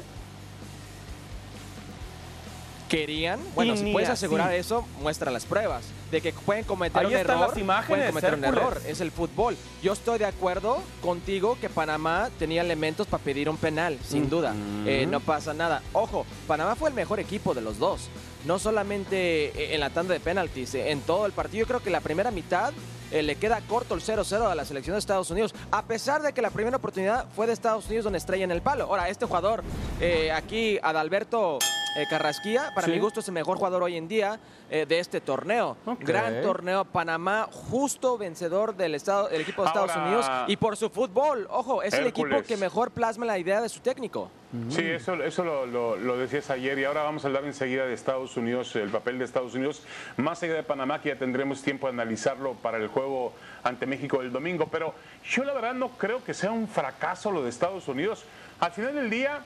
¿Querían? 2.88 3.40
Bueno, 3.54 3.74
Y 3.74 3.78
si 3.78 3.92
puedes 3.92 4.08
así. 4.08 4.24
asegurar 4.24 4.52
eso, 4.54 4.86
muestra 5.02 5.30
las 5.30 5.44
pruebas. 5.44 5.84
De 6.10 6.20
que 6.20 6.32
pueden 6.32 6.62
cometer 6.64 7.00
Ahí 7.00 7.06
un 7.06 7.14
están 7.20 7.36
error. 7.38 7.48
las 7.50 7.58
imágenes, 7.58 7.88
pueden 7.88 8.08
cometer 8.10 8.34
un 8.34 8.44
error. 8.44 8.80
Es 8.86 9.00
el 9.00 9.10
fútbol. 9.10 9.56
Yo 9.82 9.92
estoy 9.92 10.18
de 10.20 10.24
acuerdo 10.26 10.78
contigo 11.02 11.58
que 11.60 11.68
Panamá 11.68 12.30
tenía 12.38 12.62
elementos 12.62 13.08
para 13.08 13.22
pedir 13.24 13.48
un 13.48 13.56
penal, 13.56 13.98
sin 14.06 14.30
duda. 14.30 14.54
Eh, 14.86 15.06
no 15.10 15.18
pasa 15.18 15.52
nada. 15.52 15.82
Ojo, 15.92 16.24
Panamá 16.46 16.76
fue 16.76 16.88
el 16.90 16.94
mejor 16.94 17.18
equipo 17.18 17.54
de 17.54 17.60
los 17.60 17.78
dos. 17.78 18.08
No 18.44 18.60
solamente 18.60 19.46
eh, 19.48 19.74
en 19.74 19.80
la 19.80 19.90
tanda 19.90 20.14
de 20.14 20.20
penaltis, 20.20 20.74
eh, 20.76 20.92
en 20.92 21.00
todo 21.00 21.26
el 21.26 21.32
partido. 21.32 21.62
Yo 21.62 21.66
creo 21.66 21.82
que 21.82 21.90
la 21.90 22.00
primera 22.00 22.30
mitad 22.30 22.72
eh, 23.10 23.22
le 23.24 23.34
queda 23.34 23.60
corto 23.62 23.94
el 23.96 24.00
0-0 24.00 24.48
a 24.48 24.54
la 24.54 24.64
selección 24.64 24.94
de 24.94 25.00
Estados 25.00 25.30
Unidos, 25.30 25.52
a 25.72 25.82
pesar 25.86 26.22
de 26.22 26.32
que 26.32 26.40
la 26.42 26.50
primera 26.50 26.76
oportunidad 26.76 27.26
fue 27.34 27.48
de 27.48 27.52
Estados 27.52 27.86
Unidos 27.86 28.04
donde 28.04 28.18
estrella 28.18 28.44
en 28.44 28.52
el 28.52 28.62
palo. 28.62 28.84
Ahora, 28.84 29.08
este 29.08 29.26
jugador, 29.26 29.64
eh, 30.00 30.30
aquí, 30.30 30.78
Adalberto 30.82 31.58
eh, 31.96 32.06
Carrasquilla, 32.08 32.72
para 32.74 32.86
Sí. 32.86 32.92
mi 32.92 32.98
gusto 32.98 33.20
es 33.20 33.28
el 33.28 33.34
mejor 33.34 33.56
jugador 33.58 33.82
hoy 33.82 33.96
en 33.96 34.06
día 34.08 34.38
eh, 34.70 34.84
de 34.86 34.98
este 34.98 35.20
torneo. 35.20 35.76
Gran 36.00 36.42
torneo, 36.42 36.84
Panamá, 36.84 37.48
justo 37.50 38.18
vencedor 38.18 38.74
del, 38.76 38.94
estado, 38.94 39.28
del 39.28 39.40
equipo 39.42 39.62
de 39.62 39.68
Estados 39.68 39.90
Ahora- 39.92 40.02
Unidos 40.04 40.26
y 40.48 40.56
por 40.56 40.76
su 40.76 40.90
fútbol. 40.90 41.46
Ojo, 41.50 41.82
es 41.82 41.94
el 41.94 42.06
equipo 42.06 42.42
que 42.42 42.56
mejor 42.56 42.90
plasma 42.90 43.24
la 43.26 43.38
idea 43.38 43.60
de 43.60 43.68
su 43.68 43.80
técnico. 43.80 44.30
Sí, 44.70 44.82
eso, 44.82 45.14
eso 45.22 45.44
lo, 45.44 45.66
lo- 45.66 45.96
lo 45.96 46.16
decías 46.16 46.48
ayer 46.50 46.78
y 46.78 46.84
ahora 46.84 47.02
vamos 47.02 47.24
a 47.24 47.28
hablar 47.28 47.44
enseguida 47.44 47.84
de 47.86 47.92
Estados 47.94 48.36
Unidos, 48.36 48.74
el 48.76 48.88
papel 48.90 49.18
de 49.18 49.24
Estados 49.24 49.54
Unidos, 49.54 49.82
más 50.16 50.42
allá 50.42 50.54
de 50.54 50.62
Panamá, 50.62 51.00
que 51.00 51.10
ya 51.10 51.18
tendremos 51.18 51.62
tiempo 51.62 51.86
de 51.86 51.92
analizarlo 51.92 52.54
para 52.54 52.78
el 52.78 52.88
juego 52.88 53.32
ante 53.64 53.86
México 53.86 54.20
el 54.22 54.32
domingo, 54.32 54.68
pero 54.70 54.94
yo 55.28 55.44
la 55.44 55.52
verdad 55.52 55.74
no 55.74 55.90
creo 55.90 56.22
que 56.24 56.32
sea 56.34 56.50
un 56.52 56.68
fracaso 56.68 57.30
lo 57.32 57.42
de 57.42 57.50
Estados 57.50 57.86
Unidos. 57.88 58.24
Al 58.60 58.72
final 58.72 58.94
del 58.94 59.10
día 59.10 59.40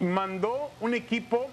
mandó 0.00 0.70
un 0.80 0.94
equipo 0.94 1.46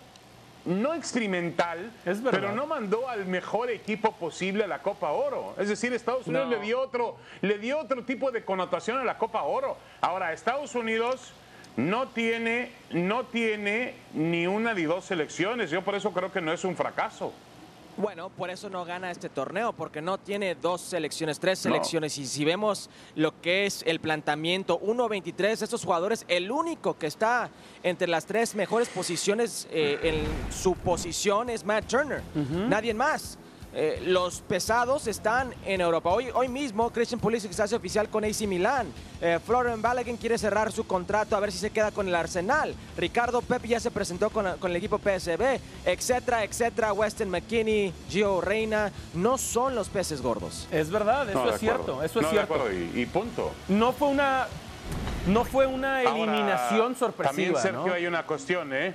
no 0.65 0.93
experimental, 0.93 1.91
pero 2.29 2.51
no 2.51 2.67
mandó 2.67 3.09
al 3.09 3.25
mejor 3.25 3.69
equipo 3.71 4.11
posible 4.13 4.63
a 4.63 4.67
la 4.67 4.81
Copa 4.81 5.11
Oro. 5.11 5.55
Es 5.57 5.69
decir, 5.69 5.91
Estados 5.93 6.27
Unidos 6.27 6.47
No. 6.49 6.55
le 6.55 6.61
dio 6.61 6.79
otro, 6.79 7.17
le 7.41 7.57
dio 7.57 7.79
otro 7.79 8.03
tipo 8.03 8.31
de 8.31 8.43
connotación 8.45 8.97
a 8.97 9.03
la 9.03 9.17
Copa 9.17 9.43
Oro. 9.43 9.77
Ahora, 10.01 10.33
Estados 10.33 10.75
Unidos 10.75 11.33
no 11.77 12.09
tiene, 12.09 12.71
no 12.91 13.23
tiene 13.25 13.95
ni 14.13 14.45
una 14.47 14.73
ni 14.73 14.83
dos 14.83 15.05
selecciones. 15.05 15.71
Yo 15.71 15.81
por 15.81 15.95
eso 15.95 16.11
creo 16.11 16.31
que 16.31 16.41
no 16.41 16.51
es 16.51 16.63
un 16.63 16.75
fracaso. 16.75 17.33
Bueno, 18.01 18.29
por 18.29 18.49
eso 18.49 18.69
no 18.69 18.83
gana 18.83 19.11
este 19.11 19.29
torneo, 19.29 19.73
porque 19.73 20.01
no 20.01 20.17
tiene 20.17 20.55
dos 20.55 20.81
selecciones, 20.81 21.39
tres 21.39 21.59
No. 21.65 21.71
selecciones. 21.71 22.17
Y 22.17 22.25
si 22.25 22.43
vemos 22.43 22.89
lo 23.15 23.39
que 23.41 23.65
es 23.65 23.83
el 23.85 23.99
planteamiento 23.99 24.79
1-23, 24.81 25.61
estos 25.61 25.83
jugadores, 25.85 26.25
el 26.27 26.51
único 26.51 26.97
que 26.97 27.07
está 27.07 27.49
entre 27.83 28.07
las 28.07 28.25
tres 28.25 28.55
mejores 28.55 28.89
posiciones 28.89 29.67
eh, 29.71 29.99
en 30.01 30.51
su 30.53 30.73
posición 30.75 31.49
es 31.49 31.63
Matt 31.63 31.85
Turner. 31.87 32.21
Nadie 32.67 32.93
más. 32.93 33.37
Eh, 33.73 34.03
los 34.05 34.41
pesados 34.41 35.07
están 35.07 35.53
en 35.65 35.79
Europa. 35.79 36.09
Hoy, 36.09 36.27
hoy 36.33 36.49
mismo 36.49 36.89
Christian 36.91 37.21
Pulisic 37.21 37.53
se 37.53 37.63
hace 37.63 37.75
oficial 37.75 38.09
con 38.09 38.25
AC 38.25 38.41
Milán. 38.41 38.87
Eh, 39.21 39.39
Florian 39.45 39.81
Balogun 39.81 40.17
quiere 40.17 40.37
cerrar 40.37 40.71
su 40.73 40.85
contrato 40.85 41.37
a 41.37 41.39
ver 41.39 41.51
si 41.53 41.57
se 41.57 41.69
queda 41.69 41.91
con 41.91 42.07
el 42.07 42.15
Arsenal. 42.15 42.75
Ricardo 42.97 43.41
Pep 43.41 43.63
ya 43.65 43.79
se 43.79 43.89
presentó 43.89 44.29
con, 44.29 44.57
con 44.57 44.71
el 44.71 44.77
equipo 44.77 44.97
PSB, 44.97 45.59
etcétera, 45.85 46.43
etcétera. 46.43 46.91
Weston 46.91 47.29
McKinney, 47.29 47.93
Gio 48.09 48.41
Reina, 48.41 48.91
no 49.13 49.37
son 49.37 49.73
los 49.73 49.87
peces 49.87 50.21
gordos. 50.21 50.67
Es 50.71 50.89
verdad, 50.89 51.29
eso 51.29 51.45
No, 51.45 51.49
es 51.51 51.59
cierto, 51.59 52.03
eso 52.03 52.19
es 52.19 52.23
No, 52.23 52.29
de 52.29 52.35
cierto. 52.35 52.53
acuerdo, 52.55 52.73
y, 52.73 52.91
y 53.01 53.05
punto. 53.05 53.51
No 53.69 53.93
fue 53.93 54.09
una 54.09 54.47
no 55.27 55.45
fue 55.45 55.67
una 55.67 55.99
Ahora, 55.99 56.09
eliminación 56.15 56.77
También, 56.79 56.95
sorpresiva, 56.95 57.61
Sergio, 57.61 57.85
¿no? 57.87 57.93
hay 57.93 58.07
una 58.07 58.23
cuestión, 58.25 58.73
¿eh? 58.73 58.93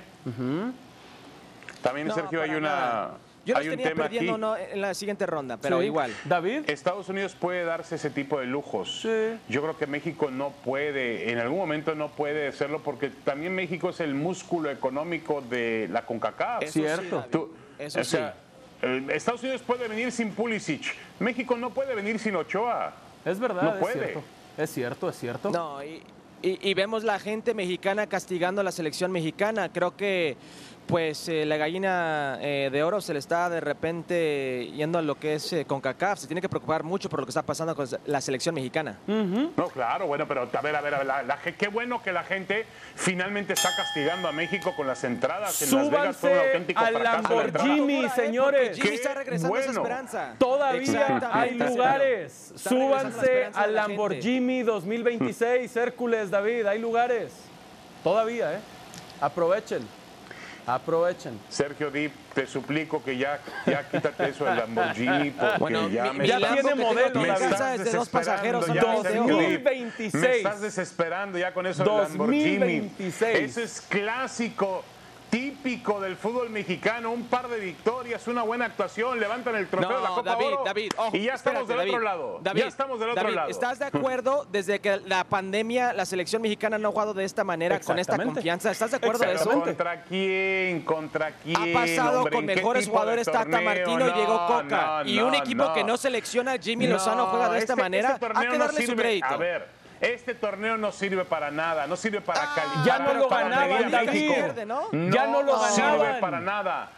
También, 1.81 2.07
No, 2.07 2.13
Sergio, 2.13 2.41
hay 2.43 2.49
una... 2.51 2.59
nada. 2.69 3.11
Yo 3.47 3.53
los 3.55 3.61
hay 3.63 3.69
un 3.69 3.71
tenía 3.77 3.89
tema 3.89 4.03
perdiendo 4.03 4.31
aquí. 4.33 4.41
no, 4.41 4.57
en 4.57 4.81
la 4.81 4.93
siguiente 4.93 5.25
ronda, 5.25 5.57
pero 5.57 5.79
Sí. 5.79 5.85
igual. 5.85 6.13
David, 6.25 6.69
Estados 6.69 7.09
Unidos 7.09 7.35
puede 7.39 7.63
darse 7.63 7.95
ese 7.95 8.09
tipo 8.09 8.39
de 8.39 8.45
lujos. 8.45 9.01
Sí. 9.01 9.39
Yo 9.49 9.61
creo 9.61 9.77
que 9.77 9.87
México 9.87 10.29
no 10.29 10.51
puede, 10.63 11.31
en 11.31 11.39
algún 11.39 11.57
momento 11.57 11.95
no 11.95 12.09
puede 12.09 12.47
hacerlo 12.49 12.81
porque 12.83 13.09
también 13.09 13.55
México 13.55 13.89
es 13.89 13.99
el 14.01 14.13
músculo 14.13 14.69
económico 14.69 15.41
de 15.41 15.87
la 15.91 16.05
CONCACAF. 16.05 16.63
Eso 16.63 16.73
sí, 16.73 16.79
Cierto. 16.81 17.15
David, 17.17 17.31
Tú- 17.31 17.53
Eso 17.79 17.99
o 17.99 18.03
sea, 18.03 18.35
eh, 18.81 19.07
Estados 19.13 19.41
Unidos 19.43 19.61
puede 19.61 19.87
venir 19.87 20.11
sin 20.11 20.31
Pulisic. 20.31 20.83
México 21.19 21.55
no 21.57 21.69
puede 21.71 21.95
venir 21.95 22.19
sin 22.19 22.35
Ochoa. 22.35 22.93
es 23.25 23.39
verdad, 23.39 23.61
no 23.63 23.73
es 23.75 23.79
puede. 23.79 23.93
cierto. 23.93 24.23
Es 24.57 24.69
cierto, 24.71 25.09
es 25.09 25.15
cierto. 25.17 25.49
No, 25.51 25.83
y, 25.83 26.01
y- 26.41 26.59
y 26.69 26.73
vemos 26.73 27.03
la 27.03 27.19
gente 27.19 27.53
mexicana 27.53 28.07
castigando 28.07 28.61
a 28.61 28.63
la 28.63 28.71
selección 28.71 29.11
mexicana. 29.11 29.71
Creo 29.71 29.95
que 29.95 30.35
pues 30.87 31.27
eh, 31.27 31.45
la 31.45 31.57
gallina 31.57 32.37
eh, 32.41 32.69
de 32.71 32.83
oro 32.83 33.01
se 33.01 33.11
le 33.13 33.19
está 33.19 33.49
de 33.49 33.59
repente 33.59 34.71
yendo 34.73 34.97
a 34.97 35.01
lo 35.01 35.15
que 35.15 35.35
es 35.35 35.51
eh, 35.53 35.65
CONCACAF. 35.65 36.19
Se 36.19 36.27
tiene 36.27 36.41
que 36.41 36.47
preocupar 36.49 36.83
mucho 36.83 37.09
por 37.09 37.19
lo 37.19 37.25
que 37.25 37.31
está 37.31 37.43
pasando 37.43 37.75
con 37.75 37.85
la 38.05 38.21
selección 38.21 38.55
mexicana. 38.55 38.97
No, 39.07 39.67
claro, 39.73 40.07
bueno, 40.07 40.27
pero 40.27 40.49
a 40.51 40.61
ver, 40.61 40.75
a 40.75 40.81
ver, 40.81 40.93
a 40.95 40.97
ver, 40.99 41.07
la- 41.07 41.23
la 41.23 41.37
ge- 41.37 41.55
qué 41.55 41.67
bueno 41.67 42.01
que 42.01 42.11
la 42.11 42.23
gente 42.23 42.65
finalmente 42.95 43.53
está 43.53 43.69
castigando 43.75 44.27
a 44.27 44.31
México 44.31 44.73
con 44.75 44.87
las 44.87 45.03
entradas 45.03 45.61
en 45.61 45.75
Las 45.77 45.89
Vegas. 45.91 46.17
Fue 46.17 46.31
un 46.31 46.37
auténtico 46.39 46.79
al 46.83 46.93
la. 46.93 47.03
Lamborghini, 47.03 48.09
señores. 48.09 48.77
Jimmy 48.77 48.89
Qué 48.89 48.95
está 48.95 49.13
regresando 49.13 49.55
a 49.55 49.59
esa 49.59 49.67
bueno. 49.67 49.81
esperanza. 49.81 50.35
Todavía 50.39 51.29
hay 51.33 51.53
lugares. 51.55 52.53
Súbanse 52.55 53.49
al 53.53 53.75
la. 53.75 53.87
Lamborghini 53.87 54.63
2026, 54.63 55.75
Hércules, 55.75 56.29
David. 56.31 56.65
Hay 56.65 56.79
lugares. 56.79 57.33
Todavía, 58.03 58.53
¿eh? 58.53 58.59
Aprovechen. 59.19 59.85
Aprovechen. 60.67 61.39
Sergio 61.49 61.89
Dip, 61.89 62.11
te 62.33 62.45
suplico 62.45 63.01
que 63.01 63.17
ya, 63.17 63.39
ya 63.65 63.87
quítate 63.89 64.29
eso 64.29 64.43
del 64.45 64.57
Lamborghini 64.57 65.31
porque 65.31 65.57
Bueno, 65.59 65.87
ya 65.89 66.11
mi- 66.11 66.19
me 66.19 66.27
Ya 66.27 66.37
tiene 66.53 66.75
modelo, 66.75 67.07
aquí 67.07 67.19
en 67.19 67.27
David. 67.27 67.49
casa 67.49 67.75
es 67.75 67.83
de 67.85 67.91
dos 67.91 68.09
pasajeros. 68.09 68.67
ya, 68.67 68.73
de 68.73 69.01
Sergio 69.01 69.23
oro. 69.23 69.37
Dip. 69.39 69.63
2026. 69.63 70.13
Me 70.13 70.35
estás 70.37 70.61
desesperando 70.61 71.37
ya 71.37 71.53
con 71.53 71.65
eso 71.67 71.83
del 71.83 71.93
2026. 72.17 73.21
Lamborghini. 73.21 73.45
Eso 73.45 73.61
es 73.61 73.81
clásico, 73.81 74.83
típico 75.29 75.99
del 75.99 76.15
fútbol 76.15 76.49
mexicano. 76.49 77.11
Un 77.11 77.27
par 77.27 77.47
de 77.47 77.59
victorias, 77.59 78.27
una 78.27 78.43
buena 78.43 78.65
actuación, 78.65 79.19
levantan 79.19 79.55
el 79.55 79.67
trofeo 79.67 79.97
de 79.97 80.01
la 80.03 80.09
Copa 80.09 80.31
David, 80.31 80.45
Oro 80.47 80.63
David, 80.65 80.91
ojo, 80.97 81.17
y 81.17 81.23
ya 81.23 81.33
estamos 81.33 81.61
espérate, 81.63 81.85
del 81.85 81.95
otro 81.95 82.03
lado. 82.05 82.39
David, 82.41 82.61
ya 82.61 82.67
estamos 82.67 82.99
del 82.99 83.09
otro 83.09 83.23
David, 83.23 83.35
lado. 83.35 83.49
¿Estás 83.49 83.79
de 83.79 83.85
acuerdo 83.85 84.47
desde 84.51 84.79
que 84.79 84.97
la 85.05 85.23
pandemia 85.23 85.93
la 85.93 86.05
selección 86.05 86.41
mexicana 86.41 86.77
no 86.77 86.89
ha 86.89 86.91
jugado 86.91 87.13
de 87.13 87.25
esta 87.25 87.43
manera, 87.43 87.79
con 87.79 87.99
esta 87.99 88.17
confianza? 88.17 88.71
¿Estás 88.71 88.91
de 88.91 88.97
acuerdo 88.97 89.19
de 89.25 89.33
eso? 89.33 89.49
¿Contra 89.49 90.03
quién? 90.03 90.81
¿Contra 90.81 91.31
quién? 91.31 91.55
Ha 91.75 91.79
pasado 91.81 92.17
hombre? 92.19 92.33
con 92.33 92.43
¿En 92.43 92.49
qué 92.49 92.55
mejores 92.55 92.87
jugadores 92.87 93.25
Tata? 93.25 93.61
Martino, 93.61 93.97
No, 93.99 94.15
llegó 94.15 94.45
Coca. 94.47 95.03
no, 95.03 95.09
y 95.09 95.19
un 95.19 95.31
no, 95.31 95.37
equipo 95.37 95.73
que 95.73 95.83
no 95.83 95.97
selecciona, 95.97 96.57
Jimmy 96.57 96.87
Lozano 96.87 97.25
No, 97.25 97.25
juega 97.27 97.49
de 97.49 97.59
esta 97.59 97.73
este- 97.73 97.81
manera. 97.83 98.11
este 98.13 98.25
Hay 98.35 98.47
que 98.47 98.57
no 98.57 98.65
darle 98.65 98.85
su 98.85 98.95
crédito. 98.95 99.25
A 99.27 99.37
ver, 99.37 99.67
este 100.01 100.35
torneo 100.35 100.77
no 100.77 100.91
sirve 100.91 101.25
para 101.25 101.51
nada, 101.51 101.87
no 101.87 101.95
sirve 101.95 102.21
para 102.21 102.43
Ah, 102.43 102.53
calificar. 102.55 102.85
ya 102.85 102.99
no 102.99 103.13
lo 103.13 103.29
ganaban, 103.29 103.91
David. 103.91 104.31
¿no? 104.65 104.91
Ya 105.11 105.27
no 105.27 105.41
lo 105.43 105.57
sirve 105.67 105.87
ganaban. 105.97 106.19
para 106.19 106.39
nada. 106.39 106.91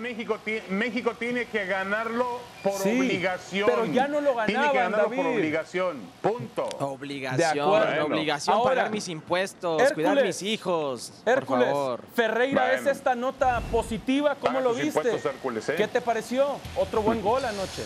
México, 0.00 0.38
ti- 0.44 0.60
México 0.68 1.14
tiene 1.18 1.46
que 1.46 1.64
ganarlo 1.66 2.40
por 2.62 2.74
Sí, 2.74 2.96
obligación. 2.96 3.68
pero 3.68 3.84
ya 3.86 4.06
no 4.06 4.20
lo 4.20 4.32
Tiene 4.44 4.46
que 4.46 4.52
ganaban, 4.76 4.92
ganarlo 4.92 5.10
por 5.16 5.26
obligación. 5.26 6.00
Punto. 6.20 6.68
Obligación, 6.80 7.38
De 7.54 7.60
acuerdo. 7.62 8.04
obligación 8.06 8.56
Ahora, 8.56 8.70
pagar 8.76 8.90
mis 8.92 9.08
impuestos, 9.08 9.92
cuidar 9.94 10.22
mis 10.22 10.42
hijos. 10.42 11.14
Hércules, 11.26 11.64
por 11.68 11.74
favor. 11.74 12.00
Ferreira 12.14 12.74
es 12.74 12.86
esta 12.86 13.14
nota 13.16 13.60
positiva, 13.72 14.34
¿cómo 14.36 14.52
Paga 14.52 14.60
lo 14.60 14.74
viste? 14.74 14.86
impuestos, 14.88 15.24
Hércules, 15.24 15.68
¿eh? 15.70 15.74
¿Qué 15.76 15.88
te 15.88 16.00
pareció? 16.02 16.58
Otro 16.76 17.00
buen 17.02 17.22
gol 17.22 17.44
anoche. 17.44 17.82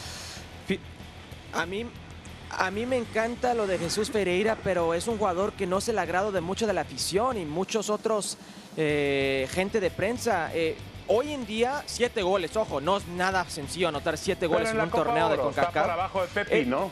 A 1.55 1.67
mí, 1.67 1.87
a 2.59 2.71
mí 2.71 2.87
me 2.87 2.97
encanta 2.97 3.55
lo 3.55 3.67
de 3.67 3.79
Jesús 3.79 4.11
Pereira, 4.11 4.57
pero 4.63 4.95
es 4.95 5.07
un 5.09 5.19
jugador 5.19 5.53
que 5.53 5.67
no 5.67 5.79
es 5.79 5.89
el 5.89 5.99
agrado 5.99 6.33
de 6.33 6.41
mucho 6.41 6.67
de 6.67 6.73
la 6.73 6.83
afición 6.83 7.37
y 7.39 7.45
muchos 7.45 7.91
otros 7.91 8.37
eh, 8.77 9.49
gente 9.53 9.81
de 9.81 9.91
prensa. 9.91 10.51
Eh, 10.55 10.77
hoy 11.09 11.33
en 11.33 11.47
día, 11.47 11.83
siete 11.87 12.23
goles, 12.23 12.57
ojo, 12.57 12.81
no 12.81 12.99
es 12.99 13.07
nada 13.09 13.45
sencillo 13.49 13.89
anotar 13.89 14.17
siete 14.19 14.41
Pero 14.49 14.53
goles 14.53 14.71
en, 14.71 14.81
un 14.81 14.91
Copa 14.91 15.05
torneo 15.05 15.29
de 15.29 15.35
Oro 15.35 15.51
Está 15.51 15.63
por 15.63 15.73
CONCACAF. 15.73 15.91
abajo 15.93 16.21
de 16.23 16.29
Pepi, 16.29 16.55
Eh, 16.55 16.65
¿no? 16.67 16.91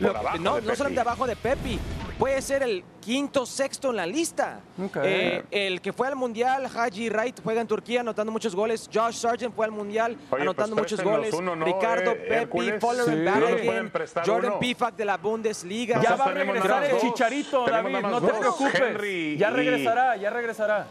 Lo- 0.00 0.08
Por 0.08 0.16
abajo 0.16 0.38
no, 0.38 0.54
de 0.56 0.60
no 0.60 0.66
Pepi. 0.66 0.76
solamente 0.76 1.00
abajo 1.00 1.26
de 1.26 1.36
Pepi, 1.36 1.78
puede 2.18 2.40
ser 2.42 2.62
el 2.62 2.84
quinto, 3.00 3.44
sexto 3.44 3.90
en 3.90 3.96
la 3.96 4.06
lista. 4.06 4.60
Ok. 4.82 4.96
Eh, 5.02 5.42
el 5.50 5.80
que 5.80 5.92
fue 5.92 6.08
al 6.08 6.16
Mundial, 6.16 6.66
Haji 6.74 7.10
Wright, 7.10 7.40
juega 7.42 7.60
en 7.60 7.66
Turquía 7.66 8.00
anotando 8.00 8.32
muchos 8.32 8.54
goles. 8.54 8.88
Josh 8.92 9.14
Sargent 9.16 9.54
fue 9.54 9.66
al 9.66 9.72
Mundial 9.72 10.16
Oye, 10.30 10.42
anotando 10.42 10.76
pues 10.76 10.90
muchos 10.92 11.04
goles. 11.04 11.34
uno, 11.34 11.54
¿no, 11.56 11.64
Ricardo 11.64 12.12
eh, 12.12 12.46
Pepi? 12.48 12.72
Foller 12.80 13.04
Sí. 13.04 13.24
Balogun, 13.24 13.92
Jordan 14.24 14.50
uno. 14.52 14.58
Pifak 14.60 14.96
de 14.96 15.04
la 15.04 15.16
Bundesliga. 15.18 16.00
Ya 16.00 16.16
va 16.16 16.24
a 16.24 16.30
regresar 16.32 16.84
el. 16.84 16.98
Chicharito, 16.98 17.64
Tenemos 17.64 17.92
David, 17.92 18.06
no 18.08 18.20
te 18.22 18.32
preocupes. 18.32 18.80
Henry 18.80 19.36
ya 19.36 19.50
y- 19.50 19.54
regresará, 19.54 20.16
ya 20.16 20.30
regresará. 20.30 20.86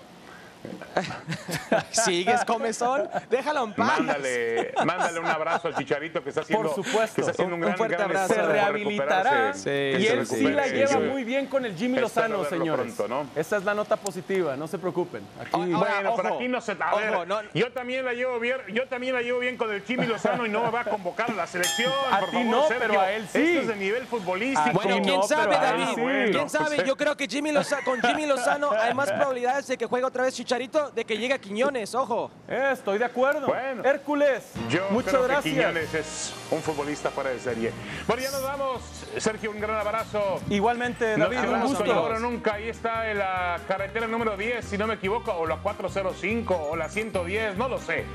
¿Sigues 1.91 2.43
comezón? 2.45 3.09
Déjalo 3.29 3.63
en 3.65 3.73
paz. 3.73 3.97
Mándale, 3.99 4.73
mándale 4.85 5.19
un 5.19 5.25
abrazo 5.27 5.67
al 5.69 5.75
Chicharito 5.75 6.23
que 6.23 6.29
está 6.29 6.41
haciendo, 6.41 6.71
Por 6.73 6.83
supuesto. 6.83 7.15
que 7.15 7.21
está 7.21 7.31
haciendo 7.31 7.55
un, 7.55 7.61
Un 7.61 7.67
gran, 7.67 7.77
fuerte 7.77 7.95
gran 7.95 8.09
abrazo. 8.09 8.33
Se 8.33 8.41
rehabilitará 8.41 9.51
y 9.55 9.57
se 9.59 10.13
él 10.13 10.25
sí 10.27 10.43
la 10.49 10.67
lleva 10.67 10.91
sí. 10.93 10.97
muy 10.99 11.23
bien 11.23 11.47
con 11.47 11.65
el 11.65 11.75
Jimmy 11.75 11.99
Lozano, 11.99 12.43
señores. 12.45 12.93
pronto, 12.95 13.07
¿no? 13.07 13.29
Esa 13.39 13.57
es 13.57 13.63
la 13.63 13.73
nota 13.73 13.95
positiva, 13.97 14.55
no 14.55 14.67
se 14.67 14.77
preocupen. 14.77 15.23
Aquí 15.39 15.49
Ahora, 15.53 15.77
Bueno, 15.77 16.13
pero 16.15 16.29
ojo, 16.29 16.35
aquí 16.37 16.47
no 16.47 16.61
se. 16.61 16.71
A 16.73 16.91
ojo, 16.91 16.97
ver, 16.97 17.27
no- 17.27 17.41
yo 17.53 17.71
también 17.71 18.05
la 18.05 18.13
llevo 18.13 18.39
bien, 18.39 18.57
yo 18.73 18.87
también 18.87 19.13
la 19.15 19.21
llevo 19.21 19.39
bien 19.39 19.57
con 19.57 19.71
el 19.71 19.81
Jimmy 19.83 20.05
Lozano 20.05 20.45
y 20.45 20.49
no 20.49 20.63
me 20.63 20.71
va 20.71 20.81
a 20.81 20.85
convocar 20.85 21.29
a 21.31 21.33
la 21.33 21.47
selección. 21.47 21.91
A 22.11 22.19
por 22.19 22.29
ti 22.29 22.37
favor, 22.37 22.51
no, 22.51 22.67
Sergio. 22.67 22.87
pero 22.87 23.01
a 23.01 23.11
él 23.11 23.27
sí. 23.31 23.39
Esto 23.41 23.61
es 23.61 23.67
de 23.67 23.75
nivel 23.75 24.05
futbolístico. 24.05 24.71
Bueno, 24.73 24.99
quién 25.03 25.15
no, 25.19 25.23
sabe, 25.23 25.55
David. 25.55 25.85
sí. 25.95 26.31
¿Quién 26.31 26.49
sabe? 26.49 26.83
Yo 26.85 26.95
creo 26.95 27.15
que 27.17 27.27
Jimmy 27.27 27.51
Loza- 27.51 27.83
con 27.83 28.01
Jimmy 28.01 28.25
Lozano 28.25 28.71
hay 28.71 28.93
más 28.93 29.11
probabilidades 29.11 29.67
de 29.67 29.77
que 29.77 29.85
juegue 29.85 30.05
otra 30.05 30.23
vez 30.23 30.33
Chicharito 30.33 30.52
de 30.57 31.03
que 31.05 31.17
llegue 31.17 31.33
a 31.33 31.39
Quiñones, 31.39 31.95
ojo. 31.95 32.29
Eh, 32.47 32.69
estoy 32.73 32.99
de 32.99 33.05
acuerdo. 33.05 33.47
Bueno. 33.47 33.83
Hércules, 33.83 34.51
Yo 34.69 34.87
muchas 34.91 35.11
creo 35.13 35.23
gracias. 35.23 35.43
que 35.43 35.49
Quiñones 35.49 35.93
es 35.95 36.33
un 36.51 36.61
futbolista 36.61 37.09
fuera 37.09 37.31
de 37.31 37.39
serie. 37.39 37.71
Bueno, 38.07 38.21
ya 38.21 38.29
nos 38.31 38.43
vamos. 38.43 38.81
Sergio, 39.17 39.49
un 39.49 39.59
gran 39.59 39.77
abrazo. 39.77 40.39
Igualmente, 40.49 41.17
Nos 41.17 41.29
David, 41.29 41.37
un 41.39 41.43
quedamos 41.45 41.69
gusto. 41.77 41.93
ahora 41.93 42.17
o 42.17 42.19
nunca. 42.19 42.53
Ahí 42.53 42.69
está 42.69 43.09
en 43.09 43.17
la 43.17 43.59
carretera 43.67 44.05
número 44.07 44.37
10, 44.37 44.63
si 44.63 44.77
no 44.77 44.85
me 44.85 44.93
equivoco, 44.93 45.31
o 45.33 45.47
la 45.47 45.57
405 45.57 46.55
o 46.55 46.75
la 46.75 46.87
110, 46.87 47.57
no 47.57 47.67
lo 47.67 47.79
sé. 47.79 48.05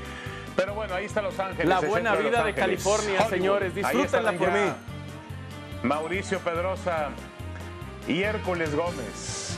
Pero 0.55 0.73
bueno, 0.73 0.95
ahí 0.95 1.05
está 1.05 1.21
Los 1.21 1.37
Ángeles. 1.39 1.67
La 1.67 1.81
buena 1.81 2.15
vida 2.15 2.41
de. 2.43 2.53
California, 2.53 3.15
Hollywood. 3.19 3.29
señores. 3.29 3.75
Disfrútenla 3.75 4.31
por 4.33 4.51
mí. 4.51 4.71
Mauricio 5.83 6.39
Pedrosa 6.39 7.09
y 8.07 8.23
Hércules 8.23 8.73
Gómez. 8.73 9.48